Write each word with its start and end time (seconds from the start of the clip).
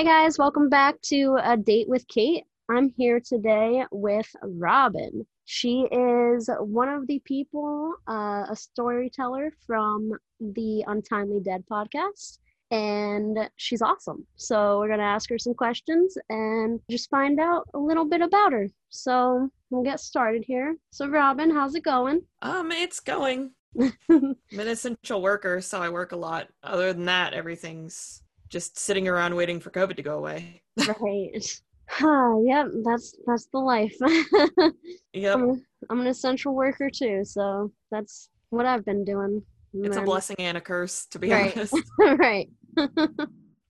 Hey 0.00 0.06
guys, 0.06 0.38
welcome 0.38 0.70
back 0.70 0.98
to 1.08 1.36
A 1.44 1.58
Date 1.58 1.86
with 1.86 2.08
Kate. 2.08 2.44
I'm 2.70 2.88
here 2.96 3.20
today 3.20 3.84
with 3.92 4.34
Robin. 4.42 5.26
She 5.44 5.86
is 5.92 6.48
one 6.58 6.88
of 6.88 7.06
the 7.06 7.20
people, 7.26 7.96
uh, 8.08 8.46
a 8.48 8.56
storyteller 8.56 9.52
from 9.66 10.12
the 10.40 10.82
Untimely 10.86 11.40
Dead 11.40 11.64
podcast, 11.70 12.38
and 12.70 13.50
she's 13.56 13.82
awesome. 13.82 14.26
So, 14.36 14.78
we're 14.78 14.86
going 14.86 15.00
to 15.00 15.04
ask 15.04 15.28
her 15.28 15.38
some 15.38 15.52
questions 15.52 16.16
and 16.30 16.80
just 16.90 17.10
find 17.10 17.38
out 17.38 17.68
a 17.74 17.78
little 17.78 18.06
bit 18.06 18.22
about 18.22 18.52
her. 18.52 18.68
So, 18.88 19.50
we'll 19.68 19.84
get 19.84 20.00
started 20.00 20.44
here. 20.46 20.76
So, 20.92 21.08
Robin, 21.08 21.50
how's 21.50 21.74
it 21.74 21.84
going? 21.84 22.22
Um, 22.40 22.72
it's 22.72 23.00
going. 23.00 23.50
I'm 23.78 24.36
an 24.50 24.66
essential 24.66 25.20
worker, 25.20 25.60
so 25.60 25.82
I 25.82 25.90
work 25.90 26.12
a 26.12 26.16
lot. 26.16 26.48
Other 26.62 26.94
than 26.94 27.04
that, 27.04 27.34
everything's 27.34 28.22
just 28.50 28.78
sitting 28.78 29.08
around 29.08 29.34
waiting 29.34 29.60
for 29.60 29.70
COVID 29.70 29.96
to 29.96 30.02
go 30.02 30.18
away. 30.18 30.62
right. 31.00 31.30
Huh, 31.88 32.38
yep, 32.44 32.66
that's 32.84 33.14
that's 33.26 33.46
the 33.52 33.58
life. 33.58 33.96
Yep. 35.12 35.34
I'm, 35.38 35.66
I'm 35.90 36.00
an 36.02 36.06
essential 36.06 36.54
worker 36.54 36.88
too, 36.88 37.24
so 37.24 37.72
that's 37.90 38.28
what 38.50 38.64
I've 38.64 38.84
been 38.84 39.04
doing. 39.04 39.42
It's 39.74 39.96
a 39.96 40.02
blessing 40.02 40.36
and 40.38 40.56
a 40.56 40.60
curse, 40.60 41.06
to 41.06 41.18
be 41.18 41.30
Right. 41.32 41.56
honest. 41.56 41.74
right. 41.98 42.48
All 42.78 42.88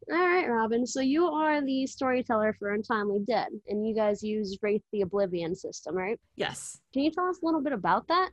right, 0.08 0.46
Robin. 0.48 0.86
So 0.86 1.00
you 1.00 1.24
are 1.27 1.64
the 1.64 1.86
storyteller 1.86 2.55
for 2.58 2.74
Untimely 2.74 3.20
Dead, 3.27 3.48
and 3.68 3.86
you 3.88 3.94
guys 3.94 4.22
use 4.22 4.58
Wraith 4.60 4.83
the 4.92 5.02
Oblivion 5.02 5.55
system, 5.55 5.94
right? 5.94 6.18
Yes. 6.36 6.78
Can 6.92 7.02
you 7.05 7.10
tell 7.10 7.28
us 7.28 7.38
a 7.42 7.46
little 7.46 7.62
bit 7.62 7.72
about 7.72 8.06
that? 8.08 8.30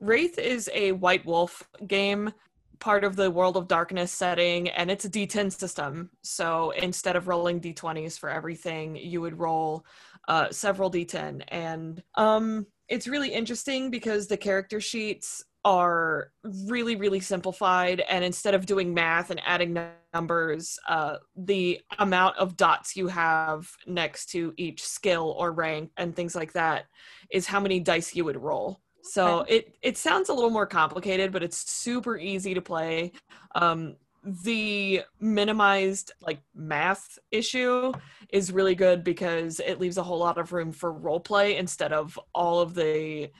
Wraith 0.00 0.38
is 0.38 0.68
a 0.74 0.92
White 0.92 1.24
Wolf 1.24 1.62
game, 1.86 2.32
part 2.80 3.04
of 3.04 3.14
the 3.16 3.30
World 3.30 3.56
of 3.56 3.68
Darkness 3.68 4.10
setting, 4.10 4.68
and 4.70 4.90
it's 4.90 5.04
a 5.04 5.10
D10 5.10 5.52
system. 5.52 6.10
So 6.22 6.70
instead 6.72 7.16
of 7.16 7.28
rolling 7.28 7.60
D20s 7.60 8.18
for 8.18 8.28
everything, 8.28 8.96
you 8.96 9.20
would 9.20 9.38
roll 9.38 9.84
uh, 10.28 10.50
several 10.50 10.90
D10. 10.90 11.42
And 11.48 12.02
um, 12.16 12.66
it's 12.88 13.06
really 13.06 13.32
interesting 13.32 13.90
because 13.90 14.26
the 14.26 14.36
character 14.36 14.80
sheets 14.80 15.44
are 15.64 16.32
really, 16.42 16.96
really 16.96 17.20
simplified. 17.20 18.00
And 18.08 18.24
instead 18.24 18.54
of 18.54 18.66
doing 18.66 18.94
math 18.94 19.30
and 19.30 19.40
adding 19.44 19.78
numbers, 20.14 20.78
uh, 20.88 21.16
the 21.36 21.80
amount 21.98 22.38
of 22.38 22.56
dots 22.56 22.96
you 22.96 23.08
have 23.08 23.68
next 23.86 24.30
to 24.30 24.54
each 24.56 24.82
skill 24.82 25.34
or 25.38 25.52
rank 25.52 25.90
and 25.96 26.16
things 26.16 26.34
like 26.34 26.54
that 26.54 26.86
is 27.30 27.46
how 27.46 27.60
many 27.60 27.78
dice 27.78 28.14
you 28.14 28.24
would 28.24 28.40
roll. 28.40 28.80
So 29.02 29.44
it 29.48 29.74
it 29.82 29.96
sounds 29.96 30.28
a 30.28 30.34
little 30.34 30.50
more 30.50 30.66
complicated, 30.66 31.32
but 31.32 31.42
it's 31.42 31.70
super 31.70 32.16
easy 32.16 32.54
to 32.54 32.60
play. 32.62 33.12
Um, 33.54 33.96
the 34.22 35.02
minimized 35.18 36.12
like 36.20 36.40
math 36.54 37.18
issue 37.30 37.92
is 38.28 38.52
really 38.52 38.74
good 38.74 39.02
because 39.02 39.60
it 39.60 39.80
leaves 39.80 39.96
a 39.96 40.02
whole 40.02 40.18
lot 40.18 40.38
of 40.38 40.52
room 40.52 40.72
for 40.72 40.92
role 40.92 41.20
play 41.20 41.56
instead 41.56 41.92
of 41.92 42.18
all 42.34 42.60
of 42.60 42.74
the 42.74 43.30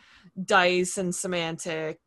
dice 0.45 0.97
and 0.97 1.15
semantics 1.15 1.99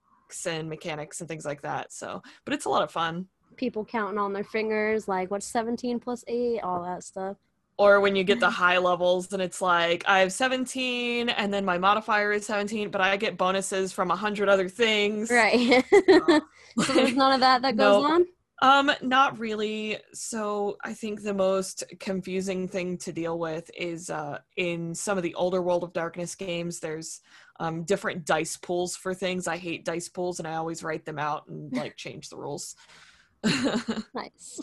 and 0.47 0.69
mechanics 0.69 1.19
and 1.19 1.29
things 1.29 1.45
like 1.45 1.61
that. 1.61 1.93
So, 1.93 2.21
but 2.45 2.53
it's 2.53 2.65
a 2.65 2.69
lot 2.69 2.81
of 2.81 2.91
fun. 2.91 3.27
People 3.57 3.85
counting 3.85 4.17
on 4.17 4.33
their 4.33 4.43
fingers, 4.43 5.07
like 5.07 5.29
what's 5.29 5.45
17 5.45 5.99
plus 5.99 6.23
8, 6.27 6.61
all 6.61 6.83
that 6.83 7.03
stuff. 7.03 7.37
Or 7.77 7.99
when 8.01 8.15
you 8.15 8.23
get 8.23 8.39
the 8.39 8.49
high 8.51 8.77
levels 8.77 9.33
and 9.33 9.41
it's 9.41 9.61
like 9.61 10.03
I 10.07 10.19
have 10.19 10.31
17 10.31 11.29
and 11.29 11.53
then 11.53 11.65
my 11.65 11.77
modifier 11.79 12.31
is 12.31 12.45
17, 12.45 12.91
but 12.91 13.01
I 13.01 13.17
get 13.17 13.37
bonuses 13.37 13.91
from 13.91 14.11
a 14.11 14.15
hundred 14.15 14.47
other 14.47 14.69
things. 14.69 15.31
Right. 15.31 15.83
so 15.89 16.41
there's 16.93 17.15
none 17.15 17.33
of 17.33 17.39
that 17.39 17.61
that 17.63 17.75
goes 17.75 18.03
No. 18.03 18.05
on? 18.05 18.25
Um, 18.61 18.91
not 19.01 19.39
really. 19.39 19.97
So 20.13 20.77
I 20.83 20.93
think 20.93 21.21
the 21.23 21.33
most 21.33 21.83
confusing 21.99 22.67
thing 22.67 22.97
to 22.99 23.11
deal 23.11 23.37
with 23.39 23.69
is 23.75 24.09
uh, 24.09 24.39
in 24.55 24.93
some 24.95 25.17
of 25.17 25.23
the 25.23 25.33
older 25.35 25.61
World 25.61 25.83
of 25.83 25.91
Darkness 25.93 26.35
games, 26.35 26.79
there's 26.79 27.19
um, 27.59 27.83
different 27.83 28.23
dice 28.25 28.55
pools 28.55 28.95
for 28.95 29.13
things. 29.13 29.47
I 29.47 29.57
hate 29.57 29.83
dice 29.83 30.07
pools, 30.07 30.39
and 30.39 30.47
I 30.47 30.55
always 30.55 30.81
write 30.83 31.03
them 31.05 31.19
out 31.19 31.47
and 31.47 31.73
like 31.75 31.97
change 31.97 32.29
the 32.29 32.37
rules. 32.37 32.75
Nice. 34.13 34.61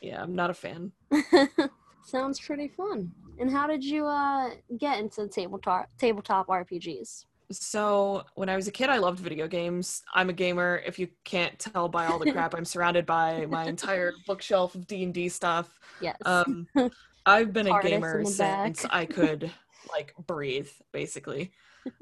yeah, 0.00 0.22
I'm 0.22 0.34
not 0.34 0.50
a 0.50 0.54
fan. 0.54 0.92
Sounds 2.06 2.38
pretty 2.38 2.68
fun. 2.68 3.10
And 3.40 3.50
how 3.50 3.66
did 3.66 3.84
you 3.84 4.06
uh, 4.06 4.50
get 4.78 5.00
into 5.00 5.26
tabletop 5.26 5.90
tabletop 5.98 6.46
RPGs? 6.46 7.24
So 7.50 8.24
when 8.36 8.48
I 8.48 8.54
was 8.54 8.68
a 8.68 8.70
kid, 8.70 8.90
I 8.90 8.98
loved 8.98 9.18
video 9.18 9.48
games. 9.48 10.02
I'm 10.14 10.30
a 10.30 10.32
gamer. 10.32 10.82
If 10.86 11.00
you 11.00 11.08
can't 11.24 11.58
tell 11.58 11.88
by 11.88 12.06
all 12.06 12.20
the 12.20 12.30
crap 12.30 12.54
I'm 12.54 12.64
surrounded 12.64 13.06
by, 13.06 13.46
my 13.46 13.64
entire 13.68 14.12
bookshelf 14.24 14.76
of 14.76 14.86
D 14.86 15.02
and 15.02 15.12
D 15.12 15.28
stuff. 15.28 15.80
Yes. 16.00 16.16
Um, 16.24 16.68
I've 17.26 17.52
been 17.52 17.66
a 17.66 17.70
TARDIS 17.70 17.82
gamer 17.82 18.24
since 18.24 18.38
back. 18.82 18.94
I 18.94 19.04
could 19.04 19.50
like 19.90 20.14
breathe, 20.26 20.68
basically. 20.92 21.50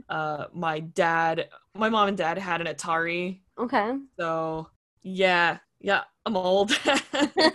Uh, 0.08 0.46
my 0.52 0.80
dad, 0.80 1.48
my 1.74 1.88
mom 1.88 2.08
and 2.08 2.16
dad 2.16 2.38
had 2.38 2.60
an 2.60 2.66
Atari, 2.66 3.40
okay. 3.58 3.92
so 4.18 4.68
yeah, 5.02 5.58
yeah, 5.84 6.04
I'm 6.24 6.34
old. 6.34 6.72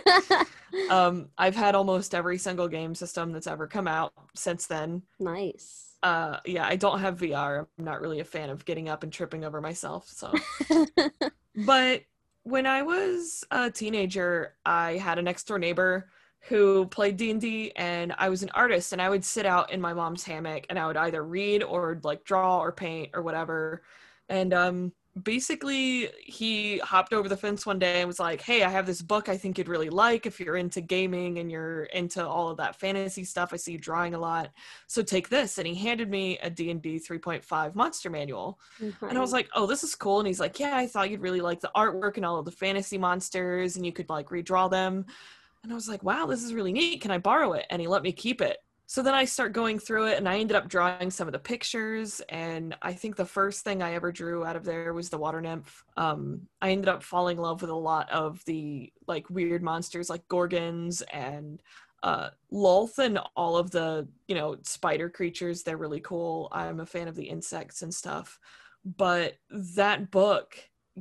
um, 0.90 1.30
I've 1.36 1.56
had 1.56 1.74
almost 1.74 2.14
every 2.14 2.38
single 2.38 2.68
game 2.68 2.94
system 2.94 3.32
that's 3.32 3.48
ever 3.48 3.66
come 3.66 3.88
out 3.88 4.12
since 4.36 4.66
then. 4.66 5.02
nice. 5.18 5.88
Uh, 6.00 6.38
yeah, 6.46 6.64
I 6.64 6.76
don't 6.76 7.00
have 7.00 7.18
VR. 7.18 7.66
I'm 7.76 7.84
not 7.84 8.00
really 8.00 8.20
a 8.20 8.24
fan 8.24 8.48
of 8.48 8.64
getting 8.64 8.88
up 8.88 9.02
and 9.02 9.12
tripping 9.12 9.44
over 9.44 9.60
myself. 9.60 10.08
So, 10.08 10.32
but 11.66 12.02
when 12.44 12.66
I 12.66 12.82
was 12.82 13.44
a 13.50 13.68
teenager, 13.68 14.54
I 14.64 14.92
had 14.92 15.18
a 15.18 15.22
next 15.22 15.48
door 15.48 15.58
neighbor 15.58 16.08
who 16.42 16.86
played 16.86 17.16
D&D 17.16 17.72
and 17.74 18.14
I 18.16 18.28
was 18.28 18.44
an 18.44 18.50
artist 18.54 18.92
and 18.92 19.02
I 19.02 19.10
would 19.10 19.24
sit 19.24 19.44
out 19.44 19.72
in 19.72 19.80
my 19.80 19.92
mom's 19.92 20.22
hammock 20.22 20.66
and 20.70 20.78
I 20.78 20.86
would 20.86 20.96
either 20.96 21.22
read 21.22 21.64
or 21.64 22.00
like 22.04 22.24
draw 22.24 22.60
or 22.60 22.70
paint 22.72 23.10
or 23.12 23.22
whatever. 23.22 23.82
And 24.28 24.54
um 24.54 24.92
basically 25.22 26.08
he 26.24 26.78
hopped 26.78 27.12
over 27.12 27.28
the 27.28 27.36
fence 27.36 27.66
one 27.66 27.78
day 27.78 28.00
and 28.00 28.06
was 28.06 28.20
like, 28.20 28.40
"Hey, 28.40 28.62
I 28.62 28.68
have 28.68 28.86
this 28.86 29.02
book 29.02 29.28
I 29.28 29.36
think 29.36 29.58
you'd 29.58 29.68
really 29.68 29.90
like 29.90 30.26
if 30.26 30.38
you're 30.38 30.56
into 30.56 30.80
gaming 30.80 31.38
and 31.38 31.50
you're 31.50 31.84
into 31.84 32.26
all 32.26 32.48
of 32.48 32.56
that 32.58 32.76
fantasy 32.76 33.24
stuff. 33.24 33.52
I 33.52 33.56
see 33.56 33.72
you 33.72 33.78
drawing 33.78 34.14
a 34.14 34.18
lot. 34.18 34.50
So 34.86 35.02
take 35.02 35.28
this." 35.28 35.58
And 35.58 35.66
he 35.66 35.74
handed 35.74 36.10
me 36.10 36.38
a 36.38 36.50
D&D 36.50 37.00
3.5 37.00 37.74
monster 37.74 38.10
manual. 38.10 38.58
And 38.78 38.94
I 39.02 39.20
was 39.20 39.30
mm-hmm. 39.30 39.34
like, 39.34 39.48
oh, 39.54 39.66
this 39.66 39.84
is 39.84 39.94
cool. 39.94 40.18
And 40.18 40.26
he's 40.26 40.40
like, 40.40 40.58
yeah, 40.58 40.76
I 40.76 40.86
thought 40.86 41.10
you'd 41.10 41.20
really 41.20 41.40
like 41.40 41.60
the 41.60 41.70
artwork 41.76 42.16
and 42.16 42.24
all 42.24 42.38
of 42.38 42.44
the 42.44 42.50
fantasy 42.50 42.98
monsters 42.98 43.76
and 43.76 43.84
you 43.84 43.92
could 43.92 44.08
like 44.08 44.28
redraw 44.28 44.70
them. 44.70 45.06
And 45.62 45.72
I 45.72 45.74
was 45.74 45.88
like, 45.88 46.02
wow, 46.02 46.26
this 46.26 46.42
is 46.42 46.54
really 46.54 46.72
neat. 46.72 47.02
Can 47.02 47.10
I 47.10 47.18
borrow 47.18 47.52
it? 47.52 47.66
And 47.70 47.80
he 47.80 47.88
let 47.88 48.02
me 48.02 48.12
keep 48.12 48.40
it. 48.40 48.58
So 48.90 49.04
then 49.04 49.14
I 49.14 49.24
start 49.24 49.52
going 49.52 49.78
through 49.78 50.08
it 50.08 50.18
and 50.18 50.28
I 50.28 50.40
ended 50.40 50.56
up 50.56 50.68
drawing 50.68 51.12
some 51.12 51.28
of 51.28 51.32
the 51.32 51.38
pictures. 51.38 52.20
And 52.28 52.74
I 52.82 52.92
think 52.92 53.14
the 53.14 53.24
first 53.24 53.62
thing 53.62 53.84
I 53.84 53.94
ever 53.94 54.10
drew 54.10 54.44
out 54.44 54.56
of 54.56 54.64
there 54.64 54.92
was 54.92 55.08
the 55.08 55.16
water 55.16 55.40
nymph. 55.40 55.84
Um, 55.96 56.48
I 56.60 56.72
ended 56.72 56.88
up 56.88 57.04
falling 57.04 57.36
in 57.36 57.42
love 57.44 57.60
with 57.60 57.70
a 57.70 57.74
lot 57.74 58.10
of 58.10 58.44
the 58.46 58.92
like 59.06 59.30
weird 59.30 59.62
monsters 59.62 60.10
like 60.10 60.26
Gorgons 60.26 61.02
and 61.12 61.62
uh 62.02 62.30
Lolth 62.52 62.98
and 62.98 63.20
all 63.36 63.56
of 63.56 63.70
the, 63.70 64.08
you 64.26 64.34
know, 64.34 64.56
spider 64.64 65.08
creatures. 65.08 65.62
They're 65.62 65.76
really 65.76 66.00
cool. 66.00 66.48
I'm 66.50 66.80
a 66.80 66.86
fan 66.86 67.06
of 67.06 67.14
the 67.14 67.28
insects 67.28 67.82
and 67.82 67.94
stuff 67.94 68.40
but 68.84 69.34
that 69.50 70.10
book 70.10 70.56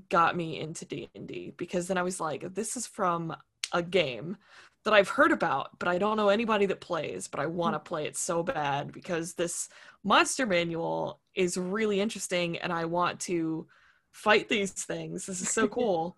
got 0.09 0.35
me 0.35 0.59
into 0.59 0.85
d&d 0.85 1.53
because 1.57 1.87
then 1.87 1.97
i 1.97 2.03
was 2.03 2.19
like 2.19 2.53
this 2.53 2.75
is 2.75 2.85
from 2.85 3.35
a 3.73 3.81
game 3.81 4.37
that 4.85 4.93
i've 4.93 5.09
heard 5.09 5.31
about 5.31 5.77
but 5.79 5.87
i 5.87 5.97
don't 5.97 6.17
know 6.17 6.29
anybody 6.29 6.65
that 6.65 6.79
plays 6.79 7.27
but 7.27 7.39
i 7.39 7.45
want 7.45 7.75
to 7.75 7.79
play 7.79 8.05
it 8.05 8.15
so 8.15 8.41
bad 8.41 8.91
because 8.91 9.33
this 9.33 9.69
monster 10.03 10.45
manual 10.45 11.19
is 11.35 11.57
really 11.57 11.99
interesting 11.99 12.57
and 12.59 12.71
i 12.71 12.85
want 12.85 13.19
to 13.19 13.67
fight 14.11 14.49
these 14.49 14.71
things. 14.71 15.25
This 15.25 15.41
is 15.41 15.49
so 15.49 15.67
cool. 15.79 16.17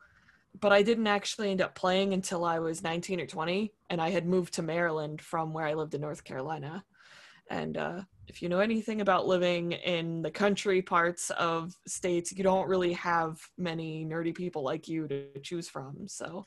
But 0.59 0.73
i 0.73 0.81
didn't 0.81 1.07
actually 1.07 1.49
end 1.49 1.61
up 1.61 1.75
playing 1.75 2.13
until 2.13 2.43
i 2.43 2.59
was 2.59 2.83
19 2.83 3.21
or 3.21 3.25
20 3.25 3.71
and 3.89 4.01
i 4.01 4.09
had 4.09 4.25
moved 4.25 4.53
to 4.55 4.61
maryland 4.61 5.21
from 5.21 5.53
where 5.53 5.65
i 5.65 5.73
lived 5.73 5.93
in 5.93 6.01
north 6.01 6.25
carolina. 6.25 6.83
And 7.49 7.77
uh, 7.77 8.01
if 8.27 8.41
you 8.41 8.49
know 8.49 8.59
anything 8.59 9.01
about 9.01 9.27
living 9.27 9.73
in 9.73 10.21
the 10.21 10.31
country 10.31 10.81
parts 10.81 11.31
of 11.31 11.73
states, 11.85 12.31
you 12.31 12.43
don't 12.43 12.67
really 12.67 12.93
have 12.93 13.41
many 13.57 14.05
nerdy 14.05 14.33
people 14.33 14.63
like 14.63 14.87
you 14.87 15.07
to 15.09 15.39
choose 15.41 15.67
from. 15.67 16.07
So, 16.07 16.45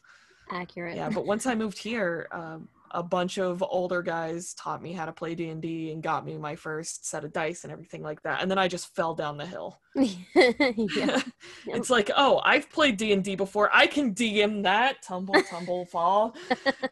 Accurate. 0.51 0.97
yeah. 0.97 1.09
But 1.11 1.27
once 1.27 1.47
I 1.47 1.55
moved 1.55 1.79
here, 1.79 2.29
um, 2.33 2.69
a 2.95 3.03
bunch 3.03 3.39
of 3.39 3.63
older 3.69 4.03
guys 4.03 4.55
taught 4.55 4.81
me 4.81 4.93
how 4.93 5.05
to 5.05 5.13
play 5.13 5.35
D 5.35 5.49
and 5.49 5.61
D 5.61 5.91
and 5.91 6.01
got 6.01 6.25
me 6.25 6.39
my 6.39 6.55
first 6.55 7.05
set 7.05 7.25
of 7.25 7.33
dice 7.33 7.65
and 7.65 7.73
everything 7.73 8.03
like 8.03 8.23
that. 8.23 8.41
And 8.41 8.49
then 8.49 8.57
I 8.57 8.69
just 8.69 8.95
fell 8.95 9.15
down 9.15 9.37
the 9.37 9.45
hill. 9.45 9.81
yeah. 9.97 11.21
it's 11.67 11.91
like, 11.91 12.11
oh, 12.17 12.41
I've 12.45 12.71
played 12.71 12.97
D 12.97 13.13
and 13.13 13.25
D 13.25 13.35
before. 13.35 13.69
I 13.73 13.89
can 13.89 14.15
DM 14.15 14.63
that 14.63 15.03
tumble, 15.03 15.43
tumble, 15.43 15.87
fall, 15.91 16.37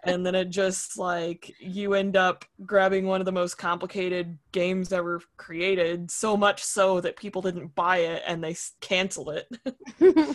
and 0.05 0.27
then 0.27 0.35
it 0.35 0.51
just 0.51 0.99
like 0.99 1.53
you 1.61 1.95
end 1.95 2.17
up 2.17 2.45
grabbing 2.67 3.07
one 3.07 3.21
of 3.21 3.25
the 3.25 3.31
most 3.33 3.55
complicated 3.57 4.39
games 4.51 4.93
ever 4.93 5.21
created. 5.37 6.11
So 6.11 6.37
much 6.37 6.65
so 6.65 7.01
that 7.01 7.17
people 7.17 7.43
didn't 7.43 7.77
buy 7.77 7.99
it 7.99 8.25
and 8.27 8.43
they 8.43 8.51
s- 8.53 8.73
canceled 8.81 9.31
it, 9.31 10.27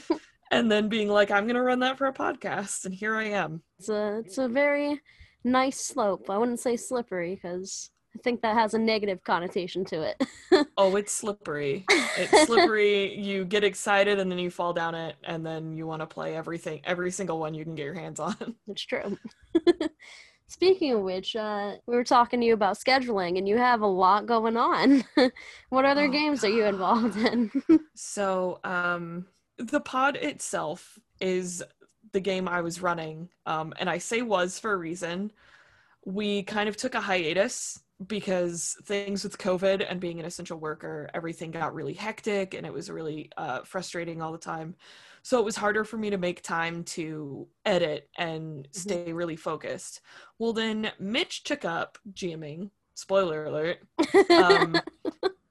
and 0.51 0.71
then 0.71 0.89
being 0.89 1.09
like, 1.09 1.31
I'm 1.31 1.47
gonna 1.47 1.63
run 1.63 1.79
that 1.79 1.97
for 1.97 2.07
a 2.07 2.13
podcast, 2.13 2.85
and 2.85 2.93
here 2.93 3.15
I 3.15 3.25
am. 3.25 3.61
it's 3.79 3.89
a 3.89 4.19
it's 4.25 4.37
a 4.37 4.47
very 4.47 5.01
nice 5.43 5.79
slope. 5.79 6.29
I 6.29 6.37
wouldn't 6.37 6.59
say 6.59 6.75
slippery 6.75 7.35
because 7.35 7.89
I 8.17 8.19
think 8.23 8.41
that 8.41 8.55
has 8.55 8.73
a 8.73 8.79
negative 8.79 9.23
connotation 9.23 9.85
to 9.85 10.01
it. 10.01 10.67
oh, 10.77 10.95
it's 10.95 11.13
slippery. 11.13 11.85
It's 11.89 12.47
slippery. 12.47 13.15
you 13.15 13.45
get 13.45 13.63
excited 13.63 14.19
and 14.19 14.31
then 14.31 14.39
you 14.39 14.49
fall 14.49 14.73
down 14.73 14.95
it, 14.95 15.15
and 15.23 15.45
then 15.45 15.73
you 15.73 15.85
want 15.85 16.01
to 16.01 16.07
play 16.07 16.35
everything, 16.35 16.81
every 16.83 17.11
single 17.11 17.39
one 17.39 17.53
you 17.53 17.63
can 17.63 17.75
get 17.75 17.83
your 17.83 17.93
hands 17.93 18.19
on. 18.19 18.35
It's 18.67 18.81
true. 18.81 19.17
Speaking 20.47 20.93
of 20.93 21.01
which, 21.01 21.35
uh, 21.35 21.75
we 21.85 21.95
were 21.95 22.03
talking 22.03 22.39
to 22.39 22.45
you 22.45 22.53
about 22.53 22.77
scheduling, 22.77 23.37
and 23.37 23.47
you 23.47 23.57
have 23.57 23.81
a 23.81 23.87
lot 23.87 24.25
going 24.25 24.57
on. 24.57 25.03
what 25.69 25.85
other 25.85 26.05
oh, 26.05 26.11
games 26.11 26.43
are 26.43 26.49
you 26.49 26.63
involved 26.65 27.17
in? 27.17 27.51
so, 27.95 28.59
um, 28.63 29.25
the 29.57 29.81
pod 29.81 30.15
itself 30.15 30.99
is 31.19 31.63
the 32.13 32.19
game 32.19 32.47
I 32.47 32.61
was 32.61 32.81
running, 32.81 33.29
um, 33.45 33.73
and 33.79 33.89
I 33.89 33.97
say 33.97 34.21
was 34.21 34.59
for 34.59 34.73
a 34.73 34.77
reason. 34.77 35.31
We 36.05 36.43
kind 36.43 36.69
of 36.69 36.77
took 36.77 36.95
a 36.95 37.01
hiatus 37.01 37.81
because 38.05 38.77
things 38.83 39.23
with 39.23 39.37
COVID 39.37 39.85
and 39.89 39.99
being 39.99 40.19
an 40.19 40.25
essential 40.25 40.59
worker, 40.59 41.09
everything 41.13 41.51
got 41.51 41.73
really 41.73 41.93
hectic 41.93 42.53
and 42.53 42.65
it 42.65 42.71
was 42.71 42.91
really 42.91 43.31
uh, 43.37 43.61
frustrating 43.63 44.21
all 44.21 44.31
the 44.31 44.37
time. 44.37 44.75
So 45.23 45.39
it 45.39 45.45
was 45.45 45.55
harder 45.55 45.83
for 45.83 45.97
me 45.97 46.11
to 46.11 46.17
make 46.17 46.43
time 46.43 46.83
to 46.85 47.47
edit 47.65 48.09
and 48.17 48.63
mm-hmm. 48.63 48.71
stay 48.71 49.13
really 49.13 49.35
focused. 49.35 50.01
Well, 50.37 50.53
then 50.53 50.91
Mitch 50.99 51.43
took 51.43 51.65
up 51.65 51.97
GMing. 52.13 52.69
Spoiler 52.93 53.45
alert. 53.45 53.79
Um, 54.31 54.79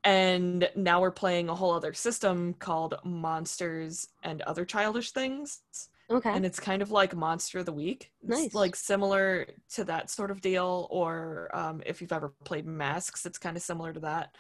and 0.06 0.70
now 0.76 1.00
we're 1.00 1.11
playing 1.11 1.49
a 1.49 1.55
whole 1.55 1.73
other 1.73 1.93
system 1.93 2.55
called 2.55 2.94
Monsters 3.05 4.06
and 4.23 4.41
Other 4.43 4.64
Childish 4.64 5.11
Things. 5.11 5.62
Okay. 6.08 6.31
And 6.31 6.47
it's 6.47 6.61
kind 6.61 6.81
of 6.81 6.93
like 6.93 7.17
Monster 7.17 7.58
of 7.58 7.67
the 7.67 7.73
Week. 7.73 8.12
Nice. 8.23 8.47
It's 8.47 8.55
like 8.55 8.76
similar 8.76 9.49
to 9.75 9.82
that 9.82 10.08
sort 10.08 10.31
of 10.31 10.41
deal, 10.41 10.87
or 10.93 11.50
um, 11.53 11.82
if 11.85 12.00
you've 12.00 12.12
ever 12.12 12.32
played 12.44 12.67
Masks, 12.67 13.26
it's 13.26 13.38
kind 13.38 13.56
of 13.56 13.64
similar 13.64 13.93
to 13.93 14.00
that. 14.00 14.37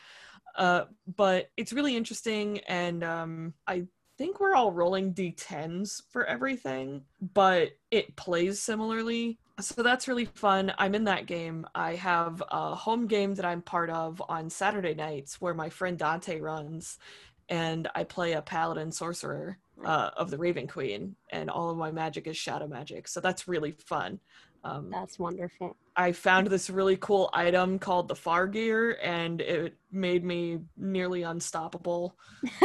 Uh, 0.54 0.84
but 1.16 1.50
it's 1.56 1.72
really 1.72 1.96
interesting, 1.96 2.60
and 2.68 3.02
um, 3.02 3.52
I 3.66 3.86
think 4.16 4.38
we're 4.38 4.54
all 4.54 4.70
rolling 4.70 5.12
d10s 5.12 6.02
for 6.10 6.24
everything, 6.24 7.02
but 7.34 7.72
it 7.90 8.14
plays 8.14 8.60
similarly. 8.62 9.40
So 9.58 9.82
that's 9.82 10.06
really 10.06 10.26
fun. 10.26 10.72
I'm 10.76 10.94
in 10.94 11.04
that 11.04 11.26
game. 11.26 11.66
I 11.74 11.94
have 11.94 12.42
a 12.50 12.74
home 12.74 13.06
game 13.06 13.34
that 13.34 13.46
I'm 13.46 13.62
part 13.62 13.88
of 13.88 14.22
on 14.28 14.50
Saturday 14.50 14.94
nights 14.94 15.40
where 15.40 15.54
my 15.54 15.70
friend 15.70 15.98
Dante 15.98 16.40
runs, 16.40 16.98
and 17.48 17.88
I 17.94 18.04
play 18.04 18.32
a 18.32 18.42
paladin 18.42 18.92
sorcerer 18.92 19.58
uh, 19.82 20.10
of 20.16 20.30
the 20.30 20.36
Raven 20.36 20.66
Queen, 20.66 21.16
and 21.30 21.48
all 21.48 21.70
of 21.70 21.78
my 21.78 21.90
magic 21.90 22.26
is 22.26 22.36
shadow 22.36 22.66
magic. 22.66 23.08
So 23.08 23.20
that's 23.20 23.48
really 23.48 23.72
fun. 23.72 24.20
Um, 24.62 24.90
that's 24.90 25.18
wonderful. 25.18 25.76
I 25.96 26.12
found 26.12 26.48
this 26.48 26.68
really 26.68 26.96
cool 26.98 27.30
item 27.32 27.78
called 27.78 28.08
the 28.08 28.16
Far 28.16 28.46
Gear, 28.46 28.98
and 29.02 29.40
it 29.40 29.74
made 29.90 30.24
me 30.24 30.60
nearly 30.76 31.22
unstoppable. 31.22 32.16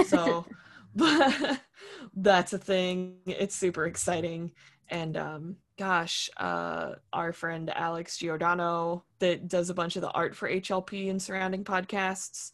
So. 0.06 0.46
that's 2.16 2.52
a 2.54 2.58
thing. 2.58 3.16
It's 3.26 3.56
super 3.56 3.86
exciting. 3.86 4.52
And 4.90 5.16
um, 5.16 5.56
gosh, 5.82 6.30
uh, 6.38 6.94
our 7.12 7.34
friend 7.34 7.72
Alex 7.72 8.18
Giordano 8.18 9.04
that 9.18 9.48
does 9.48 9.72
a 9.72 9.74
bunch 9.74 9.96
of 9.96 10.04
the 10.04 10.12
art 10.12 10.36
for 10.36 10.48
HLP 10.48 11.10
and 11.10 11.20
surrounding 11.20 11.64
podcasts. 11.64 12.52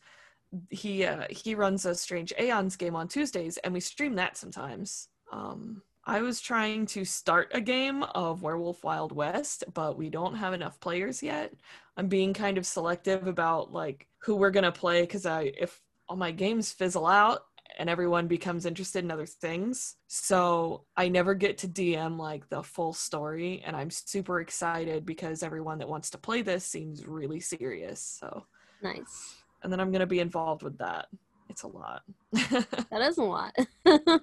He 0.69 1.03
uh, 1.03 1.25
he 1.29 1.53
runs 1.53 1.85
a 1.85 1.93
Strange 1.93 2.31
Aeons 2.39 2.77
game 2.77 2.95
on 2.95 3.09
Tuesdays, 3.09 3.57
and 3.57 3.73
we 3.73 3.81
stream 3.81 4.15
that 4.15 4.37
sometimes. 4.37 5.09
Um, 5.33 5.81
I 6.05 6.21
was 6.21 6.39
trying 6.39 6.85
to 6.85 7.03
start 7.03 7.51
a 7.53 7.59
game 7.59 8.03
of 8.03 8.43
Werewolf 8.43 8.81
Wild 8.85 9.11
West, 9.11 9.65
but 9.73 9.97
we 9.97 10.09
don't 10.09 10.35
have 10.35 10.53
enough 10.53 10.79
players 10.79 11.21
yet. 11.21 11.53
I'm 11.97 12.07
being 12.07 12.33
kind 12.33 12.57
of 12.57 12.65
selective 12.65 13.27
about 13.27 13.73
like 13.73 14.07
who 14.19 14.37
we're 14.37 14.51
gonna 14.51 14.71
play 14.71 15.01
because 15.01 15.25
I 15.25 15.51
if 15.59 15.81
all 16.07 16.15
my 16.15 16.31
games 16.31 16.71
fizzle 16.71 17.05
out, 17.05 17.41
and 17.77 17.89
everyone 17.89 18.27
becomes 18.27 18.65
interested 18.65 19.03
in 19.03 19.11
other 19.11 19.25
things. 19.25 19.95
So 20.07 20.85
I 20.97 21.07
never 21.09 21.35
get 21.35 21.59
to 21.59 21.67
DM 21.67 22.17
like 22.17 22.49
the 22.49 22.63
full 22.63 22.93
story, 22.93 23.63
and 23.65 23.75
I'm 23.75 23.89
super 23.89 24.41
excited 24.41 25.05
because 25.05 25.43
everyone 25.43 25.77
that 25.79 25.89
wants 25.89 26.09
to 26.11 26.17
play 26.17 26.41
this 26.41 26.65
seems 26.65 27.05
really 27.05 27.39
serious. 27.39 28.17
So 28.19 28.45
nice. 28.81 29.35
And 29.63 29.71
then 29.71 29.79
I'm 29.79 29.91
going 29.91 30.01
to 30.01 30.07
be 30.07 30.19
involved 30.19 30.63
with 30.63 30.77
that. 30.79 31.07
It's 31.49 31.63
a 31.63 31.67
lot. 31.67 32.01
that 32.31 33.01
is 33.01 33.17
a 33.17 33.23
lot. 33.23 33.55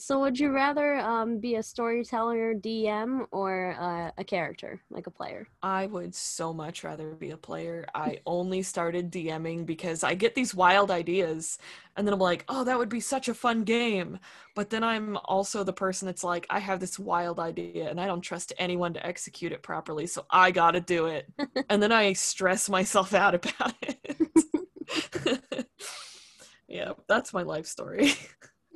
So, 0.00 0.18
would 0.20 0.40
you 0.40 0.50
rather 0.50 0.96
um, 0.96 1.40
be 1.40 1.56
a 1.56 1.62
storyteller, 1.62 2.54
DM, 2.54 3.26
or 3.32 3.76
uh, 3.78 4.10
a 4.16 4.24
character, 4.24 4.80
like 4.90 5.06
a 5.06 5.10
player? 5.10 5.46
I 5.62 5.86
would 5.88 6.14
so 6.14 6.54
much 6.54 6.84
rather 6.84 7.10
be 7.10 7.32
a 7.32 7.36
player. 7.36 7.84
I 7.94 8.20
only 8.24 8.62
started 8.62 9.12
DMing 9.12 9.66
because 9.66 10.02
I 10.02 10.14
get 10.14 10.34
these 10.34 10.54
wild 10.54 10.90
ideas, 10.90 11.58
and 11.98 12.06
then 12.06 12.14
I'm 12.14 12.18
like, 12.20 12.46
oh, 12.48 12.64
that 12.64 12.78
would 12.78 12.88
be 12.88 13.00
such 13.00 13.28
a 13.28 13.34
fun 13.34 13.62
game. 13.64 14.18
But 14.54 14.70
then 14.70 14.82
I'm 14.82 15.18
also 15.26 15.64
the 15.64 15.74
person 15.74 16.06
that's 16.06 16.24
like, 16.24 16.46
I 16.48 16.60
have 16.60 16.80
this 16.80 16.98
wild 16.98 17.38
idea, 17.38 17.90
and 17.90 18.00
I 18.00 18.06
don't 18.06 18.22
trust 18.22 18.54
anyone 18.56 18.94
to 18.94 19.06
execute 19.06 19.52
it 19.52 19.62
properly, 19.62 20.06
so 20.06 20.24
I 20.30 20.50
gotta 20.50 20.80
do 20.80 21.06
it. 21.08 21.26
and 21.68 21.82
then 21.82 21.92
I 21.92 22.14
stress 22.14 22.70
myself 22.70 23.12
out 23.12 23.34
about 23.34 23.74
it. 23.82 24.30
yeah, 26.68 26.92
that's 27.06 27.34
my 27.34 27.42
life 27.42 27.66
story. 27.66 28.14